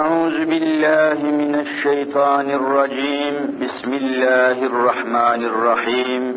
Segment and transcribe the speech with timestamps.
[0.00, 3.34] أعوذ بالله من الشيطان الرجيم.
[3.62, 6.36] بسم الله الرحمن الرحيم.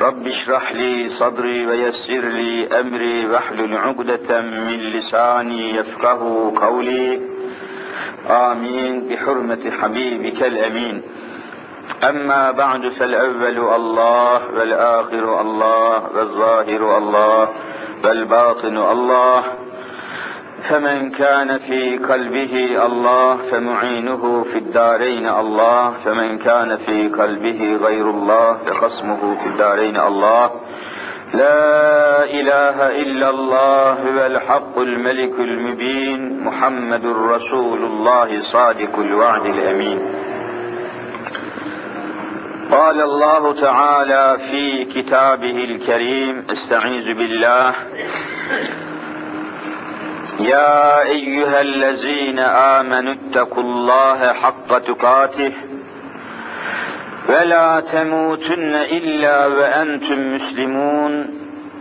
[0.00, 7.20] رب اشرح لي صدري ويسر لي أمري واحلل عقدة من لساني يفقه قولي.
[8.30, 9.08] آمين.
[9.08, 11.02] بحرمة حبيبك الأمين.
[12.08, 17.48] أما بعد فالأول الله والآخر الله والظاهر الله
[18.04, 19.44] والباطن الله
[20.68, 28.58] فمن كان في قلبه الله فمعينه في الدارين الله فمن كان في قلبه غير الله
[28.66, 30.50] فخصمه في الدارين الله.
[31.34, 39.98] لا إله إلا الله هو الحق الملك المبين محمد رسول الله صادق الوعد الأمين.
[42.70, 47.74] قال الله تعالى في كتابه الكريم استعيذ بالله.
[50.40, 55.52] يا أيها الذين آمنوا اتقوا الله حق تقاته
[57.28, 61.26] ولا تموتن إلا وأنتم مسلمون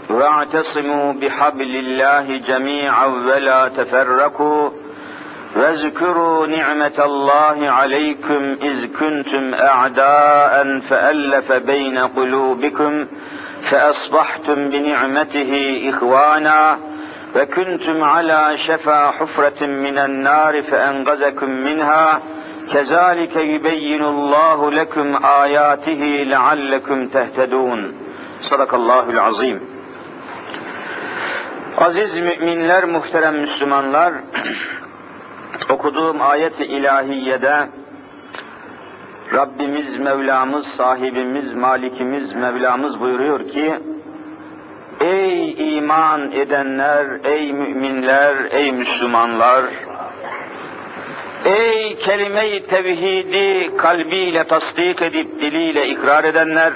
[0.09, 4.69] واعتصموا بحبل الله جميعا ولا تفرقوا
[5.55, 13.05] واذكروا نعمة الله عليكم إذ كنتم أعداء فألف بين قلوبكم
[13.71, 16.77] فأصبحتم بنعمته إخوانا
[17.35, 22.21] ve kuntum ala şefa hufratin minen nar feengazakum minha
[22.71, 27.95] kezalike yubeyyinullahu lekum ayatihi leallekum tehtedun.
[28.49, 29.63] Sadakallahul azim.
[31.77, 34.13] Aziz müminler, muhterem Müslümanlar,
[35.69, 37.67] okuduğum ayet-i ilahiyede
[39.33, 43.73] Rabbimiz, Mevlamız, sahibimiz, malikimiz, Mevlamız buyuruyor ki,
[45.01, 49.65] Ey iman edenler, ey müminler, ey Müslümanlar,
[51.45, 56.73] ey kelime-i tevhidi kalbiyle tasdik edip diliyle ikrar edenler,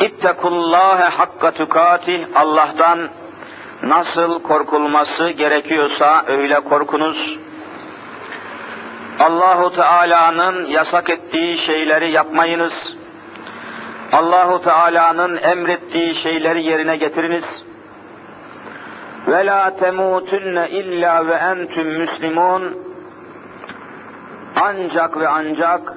[0.00, 3.08] İttekullâhe hakka tukatih, Allah'tan
[3.82, 7.38] nasıl korkulması gerekiyorsa öyle korkunuz.
[9.20, 12.72] Allahu Teala'nın yasak ettiği şeyleri yapmayınız.
[14.12, 17.44] Allahu Teala'nın emrettiği şeyleri yerine getiriniz.
[19.26, 22.76] Ve la temutunne illa ve entüm müslimun.
[24.62, 25.92] Ancak ve ancak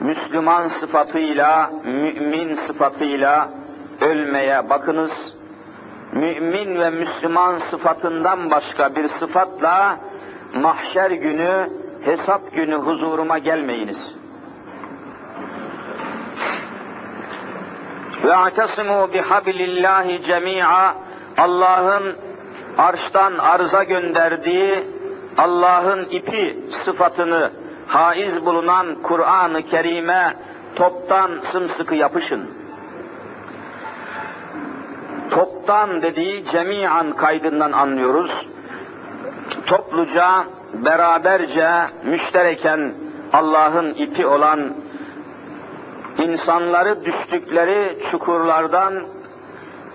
[0.00, 3.48] Müslüman sıfatıyla, mümin sıfatıyla
[4.00, 5.12] ölmeye bakınız.
[6.12, 9.96] Mümin ve Müslüman sıfatından başka bir sıfatla
[10.60, 11.70] mahşer günü,
[12.04, 14.21] hesap günü huzuruma gelmeyiniz.
[18.24, 20.94] Ve atasimu bihablillahi cemi'a
[21.38, 22.16] Allah'ın
[22.78, 24.84] arştan arza gönderdiği
[25.38, 27.50] Allah'ın ipi sıfatını
[27.86, 30.32] haiz bulunan Kur'an-ı Kerim'e
[30.76, 32.50] toptan sımsıkı yapışın.
[35.30, 38.30] Toptan dediği cemiyan kaydından anlıyoruz.
[39.66, 40.44] Topluca,
[40.74, 41.70] beraberce,
[42.04, 42.94] müştereken
[43.32, 44.74] Allah'ın ipi olan
[46.18, 48.94] insanları düştükleri çukurlardan,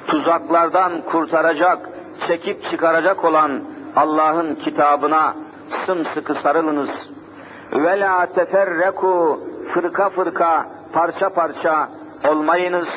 [0.07, 1.89] tuzaklardan kurtaracak,
[2.27, 3.61] çekip çıkaracak olan
[3.95, 5.35] Allah'ın kitabına
[5.85, 6.89] sımsıkı sarılınız.
[7.73, 9.39] Ve la teferreku
[9.73, 11.89] fırka fırka, parça parça
[12.29, 12.87] olmayınız.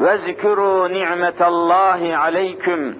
[0.00, 2.98] Ve zikru ni'metallahi aleyküm.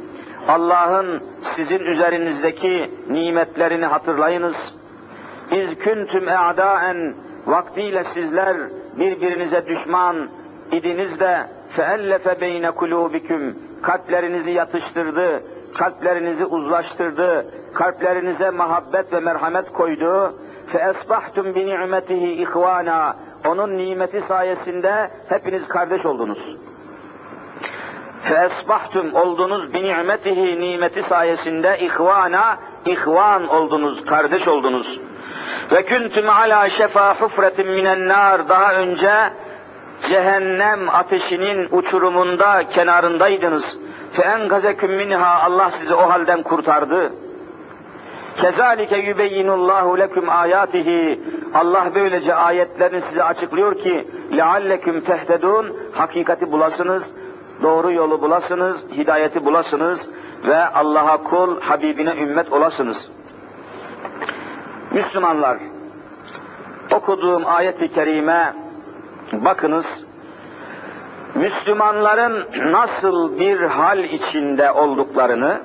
[0.48, 1.22] Allah'ın
[1.56, 4.56] sizin üzerinizdeki nimetlerini hatırlayınız.
[5.50, 7.14] İz küntüm e'daen
[7.46, 8.56] vaktiyle sizler
[8.98, 10.16] birbirinize düşman
[10.72, 11.46] idiniz de
[11.76, 15.42] feellefe beyne kulubiküm kalplerinizi yatıştırdı,
[15.74, 20.34] kalplerinizi uzlaştırdı, kalplerinize muhabbet ve merhamet koydu.
[20.72, 23.16] Fe esbahtum bi ni'metihi ihvana.
[23.48, 26.56] Onun nimeti sayesinde hepiniz kardeş oldunuz.
[28.24, 35.00] Fe esbahtum oldunuz bi ni'metihi nimeti sayesinde ihvana ihvan oldunuz, kardeş oldunuz.
[35.72, 39.12] Ve kuntum ala şefa hufretin minen nar daha önce
[40.08, 43.64] cehennem ateşinin uçurumunda kenarındaydınız.
[44.12, 47.12] Fe engazekum minha Allah sizi o halden kurtardı.
[48.36, 51.20] Kezalike yubeyyinullahu lekum ayatihi.
[51.54, 57.02] Allah böylece ayetlerini size açıklıyor ki lealleküm tehtedun hakikati bulasınız,
[57.62, 60.00] doğru yolu bulasınız, hidayeti bulasınız
[60.44, 62.96] ve Allah'a kul, Habibine ümmet olasınız.
[64.92, 65.58] Müslümanlar,
[66.94, 68.54] okuduğum ayet-i kerime
[69.32, 69.86] bakınız,
[71.34, 75.60] Müslümanların nasıl bir hal içinde olduklarını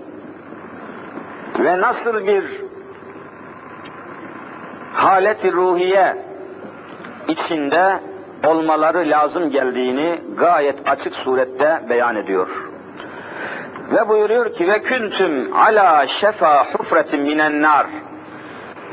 [1.60, 2.62] ve nasıl bir
[4.94, 6.18] haleti ruhiye
[7.28, 8.00] içinde
[8.48, 12.48] olmaları lazım geldiğini gayet açık surette beyan ediyor.
[13.92, 17.86] Ve buyuruyor ki ve küntüm ala şefa hufretin minen nar.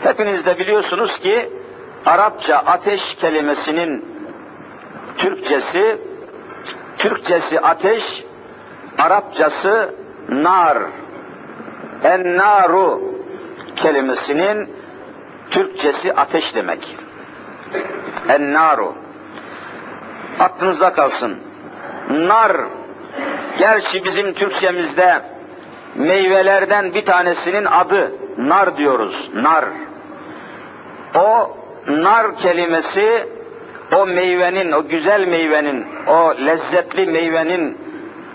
[0.03, 1.51] Hepiniz de biliyorsunuz ki
[2.07, 4.05] Arapça ateş kelimesinin
[5.17, 5.99] Türkçesi
[6.99, 8.03] Türkçesi ateş,
[8.99, 9.95] Arapçası
[10.29, 10.79] nar.
[12.05, 13.01] En naru
[13.77, 14.71] kelimesinin
[15.51, 16.97] Türkçesi ateş demek.
[18.29, 18.95] En naru.
[20.39, 21.39] Aklınızda kalsın.
[22.11, 22.53] Nar,
[23.59, 25.23] gerçi bizim Türkçemizde
[25.95, 29.31] meyvelerden bir tanesinin adı nar diyoruz.
[29.35, 29.65] Nar.
[31.15, 31.57] O
[31.87, 33.29] nar kelimesi
[33.97, 37.79] o meyvenin, o güzel meyvenin, o lezzetli meyvenin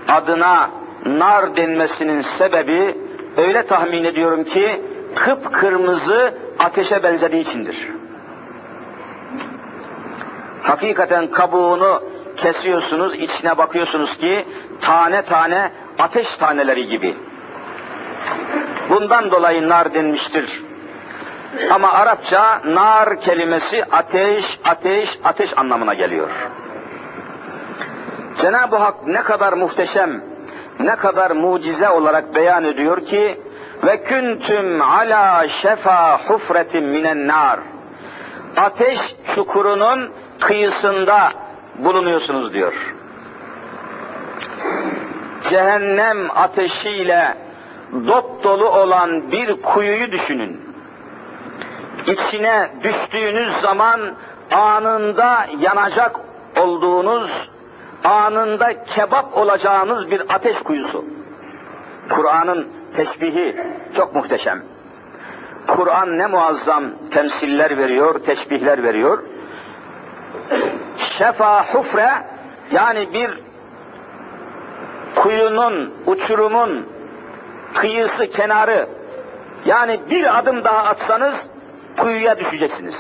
[0.08, 0.70] adına
[1.06, 2.98] nar denmesinin sebebi
[3.38, 4.82] öyle tahmin ediyorum ki
[5.16, 7.90] kıpkırmızı ateşe benzediği içindir.
[10.62, 12.04] Hakikaten kabuğunu
[12.38, 14.46] kesiyorsunuz, içine bakıyorsunuz ki
[14.82, 17.18] tane tane ateş taneleri gibi.
[18.90, 20.67] Bundan dolayı nar denmiştir.
[21.72, 26.30] Ama Arapça nar kelimesi ateş, ateş, ateş anlamına geliyor.
[28.42, 30.24] Cenab-ı Hak ne kadar muhteşem,
[30.80, 33.40] ne kadar mucize olarak beyan ediyor ki
[33.84, 37.60] ve küntüm ala şefa hufretin minen nar.
[38.58, 39.00] Ateş
[39.36, 41.32] çukurunun kıyısında
[41.76, 42.74] bulunuyorsunuz diyor.
[45.50, 47.36] Cehennem ateşiyle
[48.08, 50.67] dop dolu olan bir kuyuyu düşünün.
[52.08, 54.02] İçine düştüğünüz zaman
[54.52, 56.16] anında yanacak
[56.60, 57.32] olduğunuz,
[58.06, 61.06] anında kebap olacağınız bir ateş kuyusu.
[62.10, 63.56] Kur'an'ın teşbihi
[63.96, 64.64] çok muhteşem.
[65.68, 69.24] Kur'an ne muazzam temsiller veriyor, teşbihler veriyor.
[71.18, 72.10] Şefa hufre
[72.72, 73.40] yani bir
[75.16, 76.86] kuyunun, uçurumun
[77.74, 78.88] kıyısı, kenarı
[79.66, 81.36] yani bir adım daha atsanız
[81.98, 82.96] kuyuya düşeceksiniz.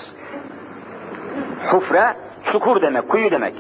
[1.71, 2.13] Hufre
[2.51, 3.55] çukur demek, kuyu demek.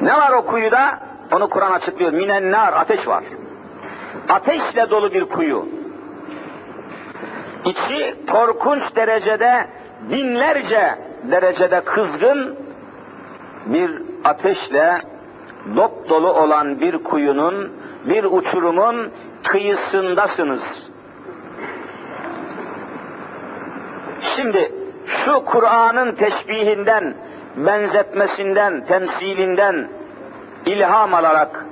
[0.00, 0.98] Ne var o kuyuda?
[1.32, 2.12] Onu Kur'an açıklıyor.
[2.12, 3.24] Minen nar, ateş var.
[4.28, 5.68] Ateşle dolu bir kuyu.
[7.64, 9.66] İçi korkunç derecede,
[10.10, 10.94] binlerce
[11.30, 12.56] derecede kızgın
[13.66, 14.94] bir ateşle
[15.76, 17.72] dop dolu olan bir kuyunun,
[18.04, 19.10] bir uçurumun
[19.44, 20.62] kıyısındasınız.
[24.40, 24.72] Şimdi
[25.24, 27.14] şu Kur'an'ın teşbihinden,
[27.56, 29.88] benzetmesinden, temsilinden
[30.66, 31.66] ilham alarak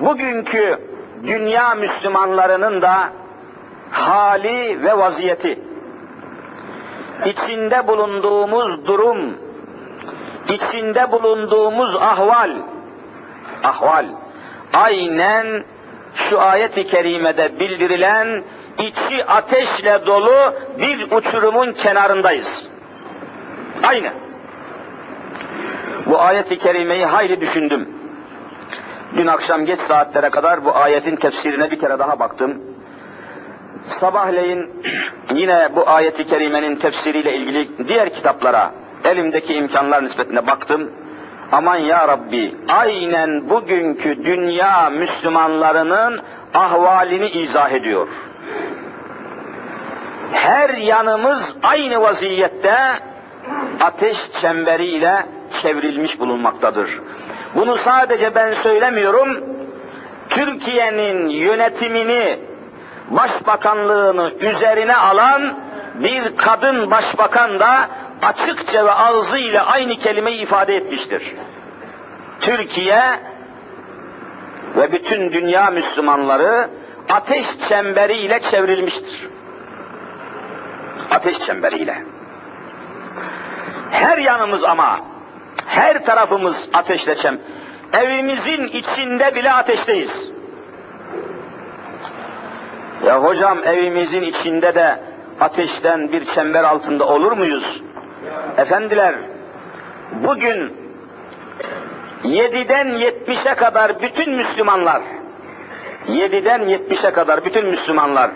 [0.00, 0.78] bugünkü
[1.26, 3.08] dünya Müslümanlarının da
[3.90, 5.58] hali ve vaziyeti,
[7.24, 9.36] içinde bulunduğumuz durum,
[10.48, 12.50] içinde bulunduğumuz ahval,
[13.62, 14.06] ahval,
[14.72, 15.64] aynen
[16.14, 18.42] şu ayet-i kerimede bildirilen
[18.78, 22.48] içi ateşle dolu bir uçurumun kenarındayız.
[23.88, 24.12] Aynı.
[26.06, 27.88] Bu ayet-i kerimeyi hayli düşündüm.
[29.16, 32.62] Dün akşam geç saatlere kadar bu ayetin tefsirine bir kere daha baktım.
[34.00, 34.70] Sabahleyin
[35.34, 38.72] yine bu ayeti kerimenin tefsiriyle ilgili diğer kitaplara
[39.04, 40.90] elimdeki imkanlar nispetine baktım.
[41.52, 46.20] Aman ya Rabbi aynen bugünkü dünya Müslümanlarının
[46.54, 48.08] ahvalini izah ediyor.
[50.32, 52.76] Her yanımız aynı vaziyette
[53.80, 55.26] ateş çemberiyle
[55.62, 57.00] çevrilmiş bulunmaktadır.
[57.54, 59.44] Bunu sadece ben söylemiyorum,
[60.28, 62.38] Türkiye'nin yönetimini,
[63.10, 65.58] başbakanlığını üzerine alan
[65.94, 67.88] bir kadın başbakan da
[68.22, 71.34] açıkça ve ağzıyla aynı kelimeyi ifade etmiştir.
[72.40, 73.02] Türkiye
[74.76, 76.68] ve bütün dünya Müslümanları
[77.08, 79.28] ateş çemberiyle çevrilmiştir.
[81.10, 82.02] Ateş çemberiyle.
[83.90, 84.98] Her yanımız ama,
[85.66, 87.38] her tarafımız ateşle çem.
[87.92, 90.10] Evimizin içinde bile ateşteyiz.
[93.06, 95.00] Ya hocam evimizin içinde de
[95.40, 97.82] ateşten bir çember altında olur muyuz?
[98.56, 99.14] Efendiler,
[100.12, 100.72] bugün
[102.24, 105.02] 7'den 70'e kadar bütün Müslümanlar,
[106.08, 108.30] 7'den 70'e kadar bütün Müslümanlar,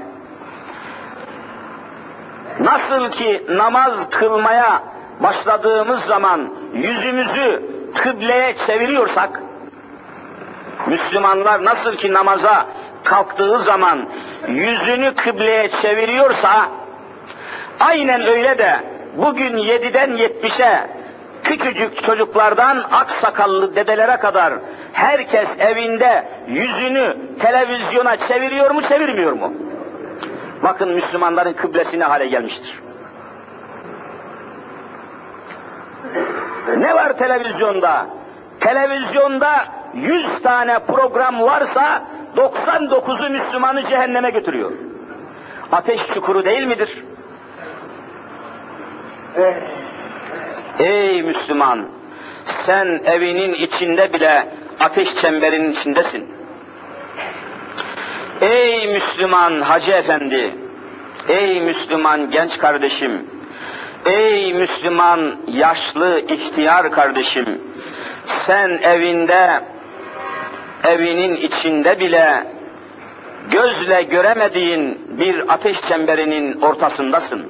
[2.61, 4.83] nasıl ki namaz kılmaya
[5.21, 7.63] başladığımız zaman yüzümüzü
[7.95, 9.43] kıbleye çeviriyorsak,
[10.87, 12.67] Müslümanlar nasıl ki namaza
[13.05, 14.09] kalktığı zaman
[14.49, 16.69] yüzünü kıbleye çeviriyorsa,
[17.81, 18.77] aynen öyle de
[19.17, 20.87] bugün 7'den 70'e
[21.45, 24.53] küçücük çocuklardan aksakallı dedelere kadar
[24.93, 29.52] herkes evinde yüzünü televizyona çeviriyor mu çevirmiyor mu?
[30.62, 32.81] Bakın Müslümanların kıblesi ne hale gelmiştir.
[36.76, 38.07] Ne var televizyonda?
[38.61, 39.50] Televizyonda
[39.95, 42.02] 100 tane program varsa
[42.37, 44.73] 99'u Müslümanı cehenneme götürüyor.
[45.73, 47.05] Ateş çukuru değil midir?
[50.78, 51.85] Ey Müslüman!
[52.67, 54.49] Sen evinin içinde bile
[54.81, 56.38] ateş çemberinin içindesin.
[58.40, 60.54] Ey Müslüman Hacı Efendi!
[61.28, 63.26] Ey Müslüman genç kardeşim!
[64.07, 67.61] Ey Müslüman yaşlı ihtiyar kardeşim!
[68.47, 69.61] Sen evinde,
[70.88, 72.45] evinin içinde bile
[73.50, 77.47] gözle göremediğin bir ateş çemberinin ortasındasın.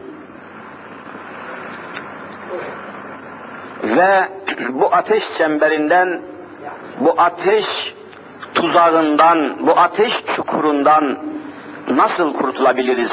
[3.82, 4.28] Ve
[4.68, 6.20] bu ateş çemberinden,
[7.00, 7.66] bu ateş
[8.60, 11.18] tuzağından, bu ateş çukurundan
[11.90, 13.12] nasıl kurtulabiliriz?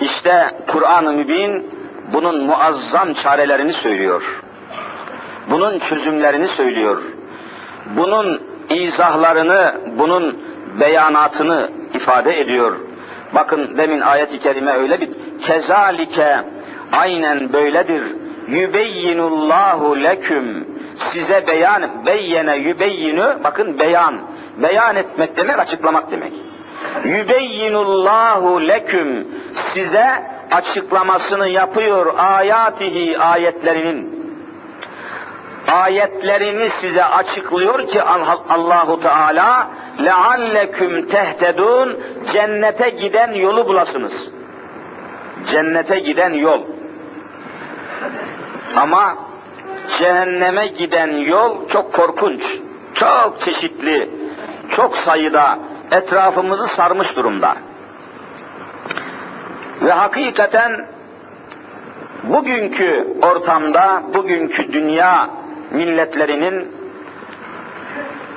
[0.00, 1.70] İşte Kur'an-ı Mübin
[2.12, 4.42] bunun muazzam çarelerini söylüyor.
[5.50, 7.02] Bunun çözümlerini söylüyor.
[7.96, 10.38] Bunun izahlarını, bunun
[10.80, 12.76] beyanatını ifade ediyor.
[13.34, 15.08] Bakın demin ayet-i kerime öyle bir
[15.46, 16.36] kezalike
[16.92, 18.02] aynen böyledir.
[18.48, 20.66] Yübeyyinullahu leküm
[21.12, 24.20] size beyan beyyene yübeyyinu bakın beyan
[24.62, 26.32] beyan etmek demek açıklamak demek.
[27.04, 29.28] Yübeyyinullahu leküm
[29.74, 30.06] size
[30.50, 34.18] açıklamasını yapıyor ayatihi ayetlerinin.
[35.68, 38.02] Ayetlerini size açıklıyor ki
[38.48, 39.68] Allahu Teala
[40.04, 41.98] lealleküm tehtedun
[42.32, 44.12] cennete giden yolu bulasınız.
[45.50, 46.60] Cennete giden yol.
[48.76, 49.16] Ama
[49.98, 52.42] cehenneme giden yol çok korkunç,
[52.94, 54.17] çok çeşitli,
[54.76, 55.58] çok sayıda
[55.90, 57.56] etrafımızı sarmış durumda.
[59.82, 60.86] Ve hakikaten
[62.22, 65.30] bugünkü ortamda, bugünkü dünya
[65.70, 66.72] milletlerinin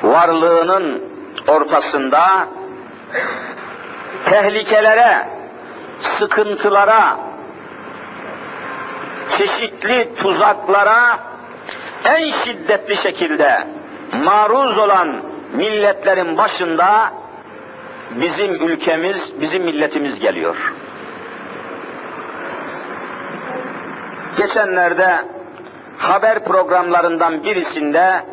[0.04, 1.04] varlığının
[1.48, 2.48] ortasında
[4.26, 5.28] tehlikelere,
[6.20, 7.18] sıkıntılara,
[9.38, 11.20] çeşitli tuzaklara
[12.06, 13.68] en şiddetli şekilde
[14.26, 17.12] maruz olan milletlerin başında
[18.12, 20.74] bizim ülkemiz, bizim milletimiz geliyor.
[24.38, 25.16] Geçenlerde
[25.98, 28.24] haber programlarından birisinde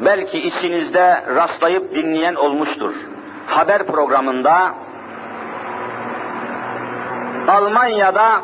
[0.00, 2.94] belki içinizde rastlayıp dinleyen olmuştur.
[3.46, 4.74] Haber programında
[7.48, 8.40] Almanya'da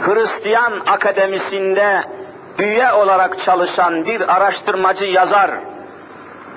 [0.00, 2.00] Hristiyan Akademisi'nde
[2.58, 5.50] üye olarak çalışan bir araştırmacı yazar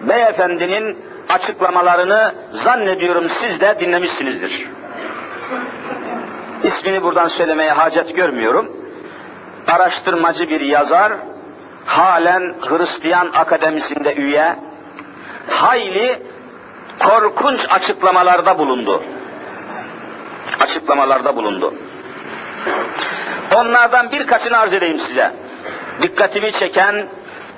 [0.02, 0.98] beyefendinin
[1.30, 4.70] açıklamalarını zannediyorum siz de dinlemişsinizdir.
[6.64, 8.78] İsmini buradan söylemeye hacet görmüyorum.
[9.68, 11.14] Araştırmacı bir yazar,
[11.86, 14.56] halen Hristiyan Akademisi'nde üye,
[15.50, 16.20] hayli
[17.00, 19.04] korkunç açıklamalarda bulundu.
[20.60, 21.74] Açıklamalarda bulundu.
[23.56, 25.34] Onlardan birkaçını arz edeyim size.
[26.02, 27.06] Dikkatimi çeken,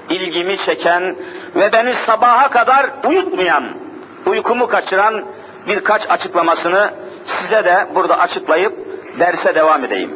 [0.10, 1.16] ilgimi çeken
[1.56, 3.64] ve beni sabaha kadar uyutmayan,
[4.26, 5.26] uykumu kaçıran
[5.68, 6.92] birkaç açıklamasını
[7.26, 8.74] size de burada açıklayıp
[9.20, 10.12] derse devam edeyim.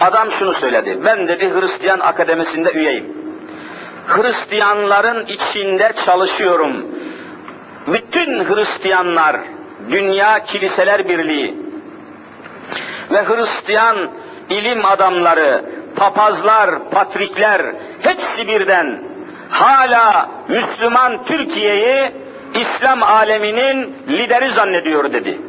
[0.00, 3.16] Adam şunu söyledi, ben dedi Hristiyan Akademisi'nde üyeyim.
[4.06, 6.86] Hristiyanların içinde çalışıyorum.
[7.86, 9.36] Bütün Hristiyanlar,
[9.90, 11.54] Dünya Kiliseler Birliği
[13.10, 13.96] ve Hristiyan
[14.50, 15.64] ilim adamları,
[15.96, 17.62] papazlar, patrikler
[18.00, 19.02] hepsi birden
[19.50, 22.12] hala Müslüman Türkiye'yi
[22.54, 25.40] İslam aleminin lideri zannediyor dedi.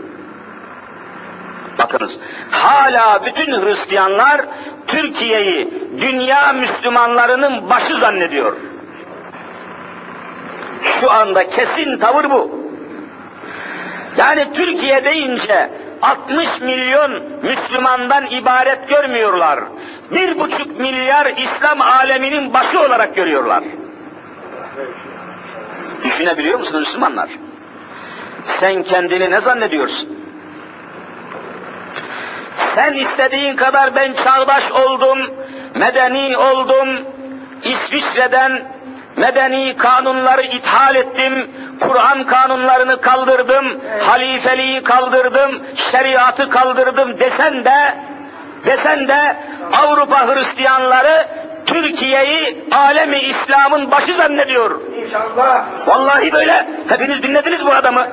[1.80, 2.12] Bakınız,
[2.52, 4.42] hala bütün Hristiyanlar
[4.88, 8.56] Türkiye'yi dünya Müslümanlarının başı zannediyor.
[11.02, 12.66] Şu anda kesin tavır bu.
[14.18, 15.70] Yani Türkiye deyince
[16.06, 17.12] 60 milyon
[17.44, 19.60] Müslümandan ibaret görmüyorlar.
[20.12, 23.64] Bir buçuk milyar İslam aleminin başı olarak görüyorlar.
[26.04, 27.30] Düşünebiliyor musunuz Müslümanlar?
[28.60, 30.10] Sen kendini ne zannediyorsun?
[32.76, 35.20] Sen istediğin kadar ben çağdaş oldum,
[35.76, 36.90] medeni oldum,
[37.64, 38.75] İsviçre'den
[39.18, 43.66] medeni kanunları ithal ettim, Kur'an kanunlarını kaldırdım,
[44.02, 47.98] halifeliği kaldırdım, şeriatı kaldırdım desen de,
[48.66, 49.36] desen de
[49.74, 51.28] Avrupa Hristiyanları
[51.66, 54.82] Türkiye'yi alemi İslam'ın başı zannediyor.
[55.06, 55.66] İnşallah.
[55.88, 56.68] Vallahi böyle.
[56.88, 58.08] Hepiniz dinlediniz bu adamı.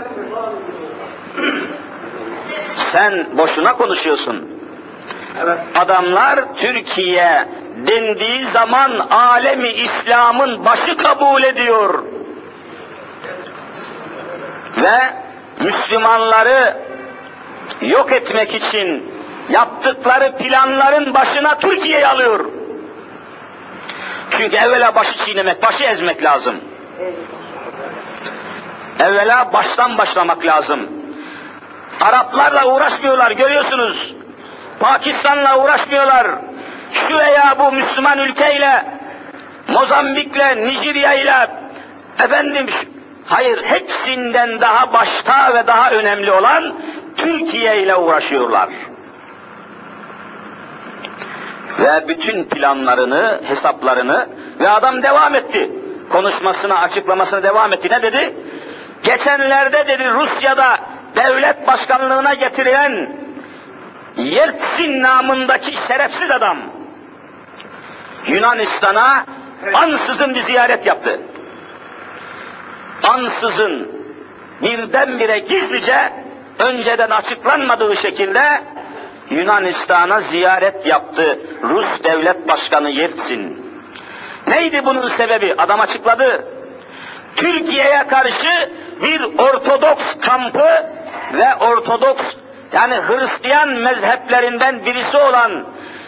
[2.92, 4.51] Sen boşuna konuşuyorsun.
[5.80, 12.04] Adamlar Türkiye dendiği zaman alemi İslam'ın başı kabul ediyor.
[14.76, 14.98] Ve
[15.60, 16.76] Müslümanları
[17.80, 19.12] yok etmek için
[19.50, 22.44] yaptıkları planların başına Türkiye'yi alıyor.
[24.30, 26.56] Çünkü evvela başı çiğnemek, başı ezmek lazım.
[28.98, 30.88] Evvela baştan başlamak lazım.
[32.00, 34.14] Araplarla uğraşmıyorlar görüyorsunuz.
[34.80, 36.26] Pakistan'la uğraşmıyorlar.
[36.92, 38.84] Şu veya bu Müslüman ülkeyle,
[39.68, 41.48] Mozambik'le, Nijerya'yla,
[42.24, 42.66] efendim,
[43.26, 46.74] hayır hepsinden daha başta ve daha önemli olan
[47.16, 48.68] Türkiye ile uğraşıyorlar.
[51.78, 54.26] Ve bütün planlarını, hesaplarını
[54.60, 55.70] ve adam devam etti.
[56.10, 57.88] Konuşmasına, açıklamasına devam etti.
[57.90, 58.34] Ne dedi?
[59.02, 60.76] Geçenlerde dedi Rusya'da
[61.16, 63.08] devlet başkanlığına getirilen
[64.16, 66.59] Yeltsin namındaki şerefsiz adam
[68.26, 69.25] Yunanistan'a
[69.75, 71.21] ansızın bir ziyaret yaptı.
[73.02, 73.88] Ansızın
[74.62, 76.12] birdenbire gizlice
[76.59, 78.62] önceden açıklanmadığı şekilde
[79.31, 83.66] Yunanistan'a ziyaret yaptı Rus devlet başkanı Yeltsin.
[84.47, 85.54] Neydi bunun sebebi?
[85.59, 86.45] Adam açıkladı.
[87.37, 88.71] Türkiye'ye karşı
[89.02, 90.87] bir Ortodoks kampı
[91.33, 92.25] ve Ortodoks
[92.72, 95.64] yani Hristiyan mezheplerinden birisi olan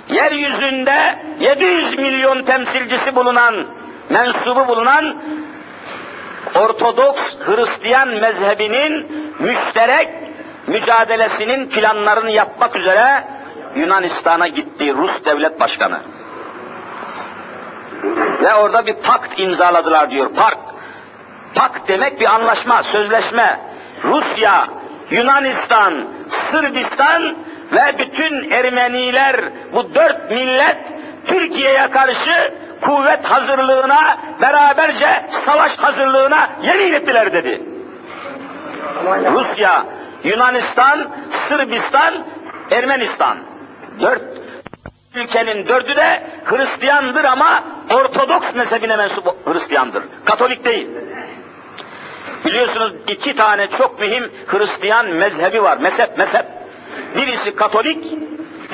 [0.08, 3.54] yeryüzünde 700 milyon temsilcisi bulunan,
[4.10, 5.16] mensubu bulunan
[6.54, 9.06] Ortodoks Hristiyan mezhebinin
[9.38, 10.08] müşterek
[10.66, 13.24] mücadelesinin planlarını yapmak üzere
[13.74, 16.00] Yunanistan'a gitti Rus devlet başkanı.
[18.42, 20.28] Ve orada bir pakt imzaladılar diyor.
[20.36, 20.58] Park.
[21.54, 23.60] Pakt demek bir anlaşma, sözleşme.
[24.04, 24.66] Rusya,
[25.10, 26.04] Yunanistan,
[26.50, 27.36] Sırbistan
[27.72, 29.36] ve bütün Ermeniler
[29.72, 30.76] bu dört millet
[31.26, 37.62] Türkiye'ye karşı kuvvet hazırlığına, beraberce savaş hazırlığına yemin ettiler dedi.
[39.32, 39.86] Rusya,
[40.24, 41.08] Yunanistan,
[41.48, 42.14] Sırbistan,
[42.70, 43.38] Ermenistan.
[44.00, 44.22] Dört
[45.14, 50.04] ülkenin dördü de Hristiyandır ama Ortodoks mezhebine mensup Hristiyandır.
[50.24, 50.88] Katolik değil.
[52.44, 55.76] Biliyorsunuz iki tane çok mühim Hristiyan mezhebi var.
[55.76, 56.46] Mezhep, mezhep.
[57.16, 58.04] Birisi Katolik,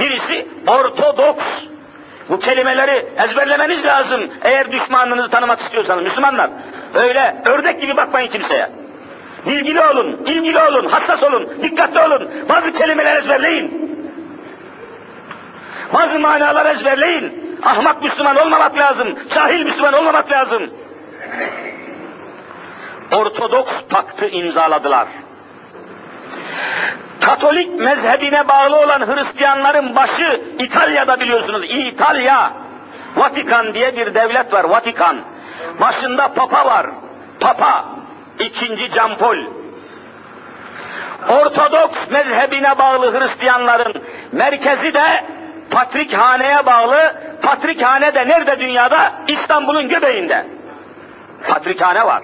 [0.01, 1.45] birisi Ortodoks.
[2.29, 6.51] Bu kelimeleri ezberlemeniz lazım eğer düşmanınızı tanımak istiyorsanız Müslümanlar.
[6.95, 8.71] Öyle ördek gibi bakmayın kimseye.
[9.47, 12.31] Bilgili olun, ilgili olun, hassas olun, dikkatli olun.
[12.49, 13.91] Bazı kelimeler ezberleyin.
[15.95, 17.57] Bazı manalar ezberleyin.
[17.63, 20.71] Ahmak Müslüman olmamak lazım, cahil Müslüman olmamak lazım.
[23.13, 25.07] Ortodoks paktı imzaladılar.
[27.21, 31.65] Katolik mezhebine bağlı olan Hristiyanların başı İtalya'da biliyorsunuz.
[31.71, 32.53] İtalya.
[33.17, 34.65] Vatikan diye bir devlet var.
[34.65, 35.21] Vatikan.
[35.81, 36.87] Başında Papa var.
[37.41, 37.85] Papa.
[38.39, 39.39] ikinci Can Paul.
[41.29, 45.25] Ortodoks mezhebine bağlı Hristiyanların merkezi de
[45.71, 47.15] Patrikhane'ye bağlı.
[47.43, 49.13] Patrikhane de nerede dünyada?
[49.29, 50.47] İstanbul'un göbeğinde.
[51.49, 52.23] Patrikhane var.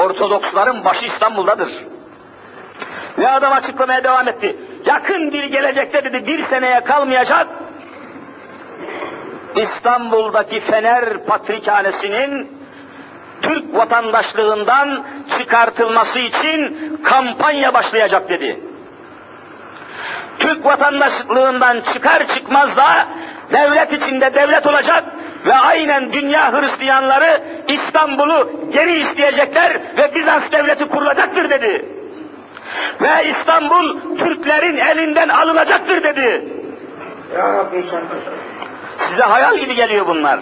[0.00, 1.68] Ortodoksların başı İstanbul'dadır.
[3.18, 4.56] Ve adam açıklamaya devam etti.
[4.86, 7.46] Yakın bir gelecekte dedi bir seneye kalmayacak.
[9.56, 12.52] İstanbul'daki Fener Patrikhanesi'nin
[13.42, 15.04] Türk vatandaşlığından
[15.38, 18.60] çıkartılması için kampanya başlayacak dedi.
[20.38, 23.06] Türk vatandaşlığından çıkar çıkmaz da
[23.52, 25.04] devlet içinde devlet olacak
[25.46, 31.84] ve aynen dünya Hristiyanları İstanbul'u geri isteyecekler ve Bizans devleti kurulacaktır dedi.
[33.00, 36.44] Ve İstanbul Türklerin elinden alınacaktır dedi.
[39.08, 40.40] Size hayal gibi geliyor bunlar.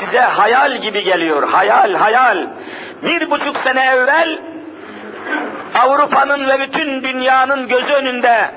[0.00, 1.48] Size hayal gibi geliyor.
[1.48, 2.46] Hayal, hayal.
[3.02, 4.38] Bir buçuk sene evvel
[5.74, 8.50] Avrupa'nın ve bütün dünyanın gözü önünde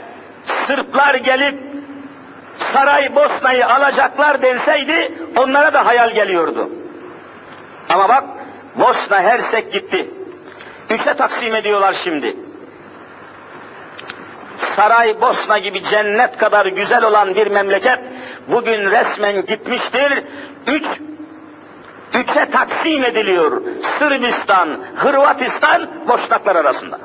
[0.68, 1.56] Sırplar gelip
[2.74, 6.70] Saray Bosna'yı alacaklar denseydi onlara da hayal geliyordu.
[7.90, 8.24] Ama bak
[8.76, 10.08] Bosna Hersek gitti.
[10.90, 12.38] Üçe taksim ediyorlar şimdi.
[14.76, 18.00] Saray Bosna gibi cennet kadar güzel olan bir memleket
[18.48, 20.24] bugün resmen gitmiştir.
[20.68, 20.84] Üç,
[22.14, 23.62] üçe taksim ediliyor.
[24.00, 27.00] Sırbistan, Hırvatistan, Boşnaklar arasında.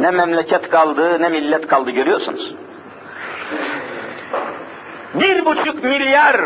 [0.00, 2.54] Ne memleket kaldı, ne millet kaldı görüyorsunuz.
[5.14, 6.36] Bir buçuk milyar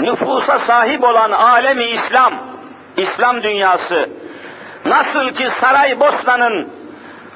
[0.00, 2.34] nüfusa sahip olan alemi İslam,
[2.96, 4.08] İslam dünyası,
[4.86, 6.68] nasıl ki Saraybosna'nın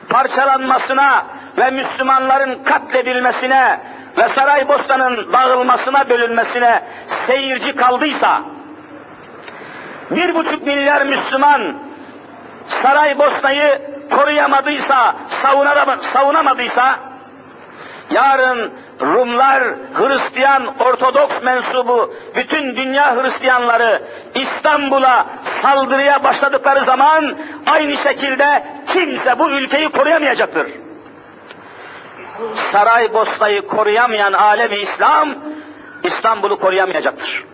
[0.09, 1.27] parçalanmasına
[1.59, 3.81] ve Müslümanların katledilmesine
[4.18, 6.83] ve Saraybosna'nın dağılmasına, bölünmesine
[7.27, 8.42] seyirci kaldıysa,
[10.11, 11.77] bir buçuk milyar Müslüman
[12.83, 15.14] Saraybosna'yı koruyamadıysa,
[16.12, 16.98] savunamadıysa,
[18.11, 19.62] yarın Rumlar,
[19.94, 24.03] Hristiyan, Ortodoks mensubu, bütün dünya Hristiyanları
[24.35, 25.27] İstanbul'a
[25.62, 27.37] saldırıya başladıkları zaman
[27.72, 30.66] aynı şekilde kimse bu ülkeyi koruyamayacaktır.
[32.72, 35.29] Saraybosna'yı koruyamayan alemi İslam,
[36.05, 37.44] İstanbul'u koruyamayacaktır.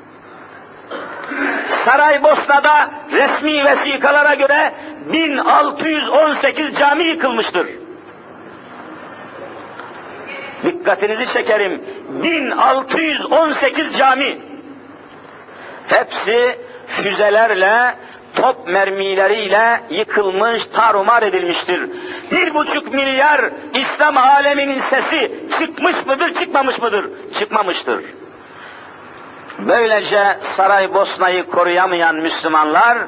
[1.85, 4.73] Saraybosna'da resmi vesikalara göre
[5.13, 7.67] 1618 cami yıkılmıştır.
[10.65, 11.83] Dikkatinizi çekerim.
[12.23, 14.39] 1618 cami.
[15.89, 16.59] Hepsi
[17.03, 17.95] füzelerle,
[18.35, 21.91] top mermileriyle yıkılmış, tarumar edilmiştir.
[22.31, 23.41] Bir buçuk milyar
[23.75, 27.11] İslam aleminin sesi çıkmış mıdır, çıkmamış mıdır?
[27.39, 28.05] Çıkmamıştır.
[29.59, 32.99] Böylece Saraybosna'yı koruyamayan Müslümanlar,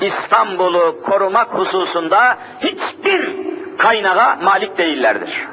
[0.00, 3.36] İstanbul'u korumak hususunda hiçbir
[3.78, 5.46] kaynağa malik değillerdir.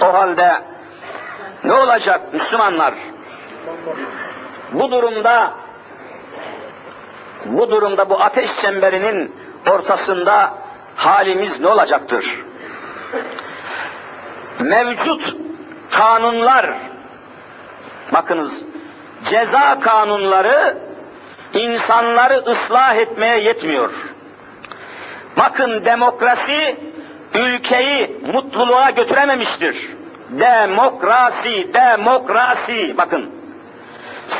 [0.00, 0.62] O halde
[1.64, 2.94] ne olacak Müslümanlar?
[4.72, 5.52] Bu durumda
[7.44, 9.34] bu durumda bu ateş çemberinin
[9.70, 10.54] ortasında
[10.96, 12.44] halimiz ne olacaktır?
[14.58, 15.36] Mevcut
[15.90, 16.89] kanunlar
[18.12, 18.52] bakınız
[19.30, 20.76] ceza kanunları
[21.54, 23.90] insanları ıslah etmeye yetmiyor.
[25.38, 26.76] Bakın demokrasi
[27.34, 29.90] ülkeyi mutluluğa götürememiştir.
[30.30, 32.94] Demokrasi, demokrasi.
[32.98, 33.30] Bakın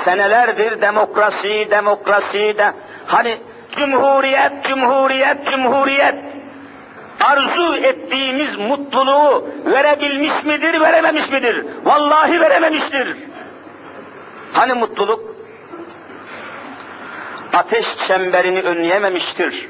[0.04, 2.72] senelerdir demokrasi, demokrasi de
[3.06, 3.36] hani
[3.76, 6.14] cumhuriyet, cumhuriyet, cumhuriyet
[7.24, 11.66] arzu ettiğimiz mutluluğu verebilmiş midir, verememiş midir?
[11.84, 13.16] Vallahi verememiştir.
[14.52, 15.34] Hani mutluluk?
[17.52, 19.68] Ateş çemberini önleyememiştir.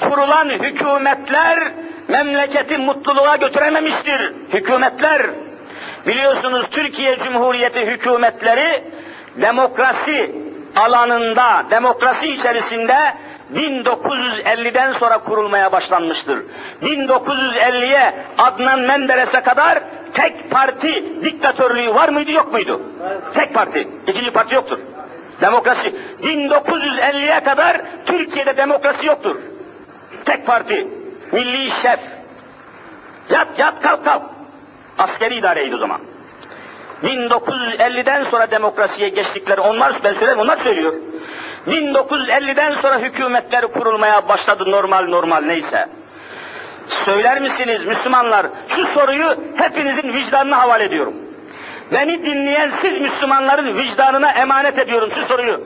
[0.00, 1.72] Kurulan hükümetler
[2.08, 4.32] memleketi mutluluğa götürememiştir.
[4.52, 5.22] Hükümetler,
[6.06, 8.84] biliyorsunuz Türkiye Cumhuriyeti hükümetleri
[9.36, 10.32] demokrasi
[10.76, 12.96] alanında, demokrasi içerisinde
[13.54, 16.44] 1950'den sonra kurulmaya başlanmıştır.
[16.82, 19.82] 1950'ye Adnan Menderes'e kadar
[20.14, 22.80] tek parti diktatörlüğü var mıydı yok muydu?
[23.34, 23.88] Tek parti.
[24.06, 24.78] İkinci parti yoktur.
[25.40, 25.94] Demokrasi.
[26.22, 29.36] 1950'ye kadar Türkiye'de demokrasi yoktur.
[30.24, 30.86] Tek parti.
[31.32, 32.00] Milli şef.
[33.30, 34.22] Yat yat kalk kalk.
[34.98, 36.00] Askeri idareydi o zaman.
[37.04, 40.92] 1950'den sonra demokrasiye geçtikleri onlar ben söylerim onlar söylüyor.
[41.66, 45.88] 1950'den sonra hükümetler kurulmaya başladı normal normal neyse.
[47.04, 48.46] Söyler misiniz Müslümanlar?
[48.68, 51.14] Şu soruyu hepinizin vicdanına havale ediyorum.
[51.92, 55.60] Beni dinleyen siz Müslümanların vicdanına emanet ediyorum şu soruyu.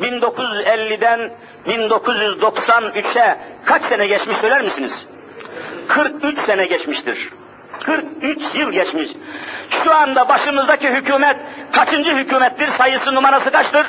[0.00, 1.30] 1950'den
[1.66, 4.92] 1993'e kaç sene geçmiş söyler misiniz?
[5.88, 7.28] 43 sene geçmiştir.
[7.84, 9.10] 43 yıl geçmiş.
[9.84, 11.36] Şu anda başımızdaki hükümet
[11.72, 12.68] kaçıncı hükümettir?
[12.68, 13.86] Sayısı numarası kaçtır?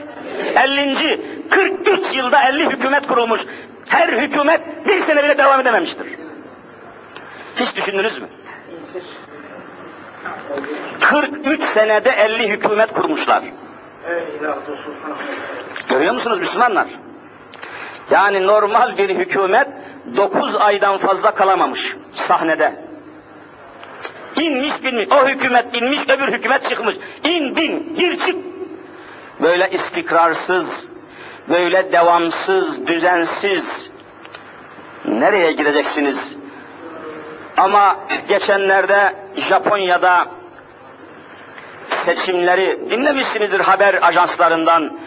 [0.56, 1.22] 50.
[1.50, 3.42] 43 yılda 50 hükümet kurulmuş.
[3.88, 6.08] Her hükümet bir sene bile devam edememiştir.
[7.56, 8.28] Hiç düşündünüz mü?
[11.00, 13.44] 43 senede 50 hükümet kurmuşlar.
[15.90, 16.88] Görüyor musunuz Müslümanlar?
[18.12, 19.68] Yani normal bir hükümet
[20.18, 21.94] 9 aydan fazla kalamamış
[22.28, 22.74] sahnede.
[24.36, 26.96] İnmiş binmiş, o hükümet inmiş, öbür hükümet çıkmış.
[27.24, 28.51] İn bin, gir çık.
[29.42, 30.66] Böyle istikrarsız,
[31.50, 33.64] böyle devamsız, düzensiz.
[35.06, 36.18] Nereye gideceksiniz?
[37.58, 37.96] Ama
[38.28, 40.28] geçenlerde Japonya'da
[42.06, 44.98] seçimleri dinlemişsinizdir haber ajanslarından.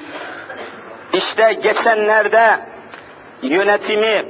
[1.12, 2.60] İşte geçenlerde
[3.42, 4.24] yönetimi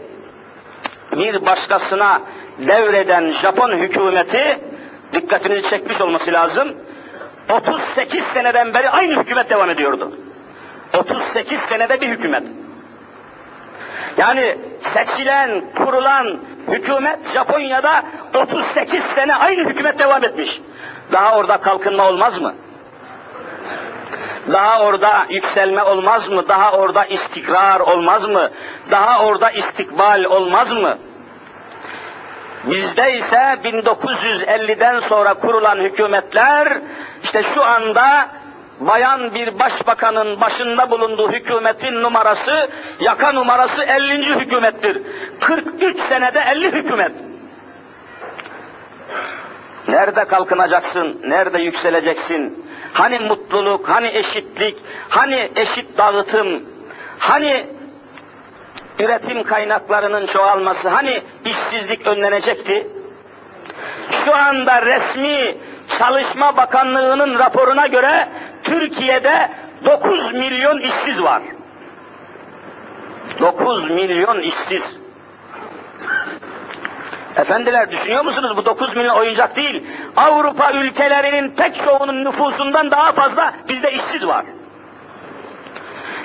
[1.12, 2.21] bir başkasına
[2.59, 4.59] devreden Japon hükümeti
[5.12, 6.75] dikkatinizi çekmiş olması lazım.
[7.50, 10.18] 38 seneden beri aynı hükümet devam ediyordu.
[10.98, 12.42] 38 senede bir hükümet.
[14.16, 14.59] Yani
[14.94, 18.02] seçilen, kurulan hükümet Japonya'da
[18.35, 20.61] 38 sene aynı hükümet devam etmiş.
[21.12, 22.54] Daha orada kalkınma olmaz mı?
[24.52, 26.48] Daha orada yükselme olmaz mı?
[26.48, 28.50] Daha orada istikrar olmaz mı?
[28.90, 30.98] Daha orada istikbal olmaz mı?
[32.70, 36.79] Bizde ise 1950'den sonra kurulan hükümetler
[37.24, 38.29] işte şu anda
[38.81, 44.40] bayan bir başbakanın başında bulunduğu hükümetin numarası, yaka numarası 50.
[44.40, 45.03] hükümettir.
[45.40, 47.12] 43 senede 50 hükümet.
[49.88, 52.66] Nerede kalkınacaksın, nerede yükseleceksin?
[52.92, 54.77] Hani mutluluk, hani eşitlik,
[55.09, 56.62] hani eşit dağıtım,
[57.18, 57.66] hani
[58.98, 62.87] üretim kaynaklarının çoğalması, hani işsizlik önlenecekti?
[64.24, 65.57] Şu anda resmi
[65.98, 68.28] Çalışma Bakanlığı'nın raporuna göre
[68.62, 69.50] Türkiye'de
[69.85, 71.42] 9 milyon işsiz var.
[73.40, 74.83] 9 milyon işsiz.
[77.37, 79.87] Efendiler düşünüyor musunuz bu 9 milyon oyuncak değil.
[80.16, 84.44] Avrupa ülkelerinin pek çoğunun nüfusundan daha fazla bizde işsiz var.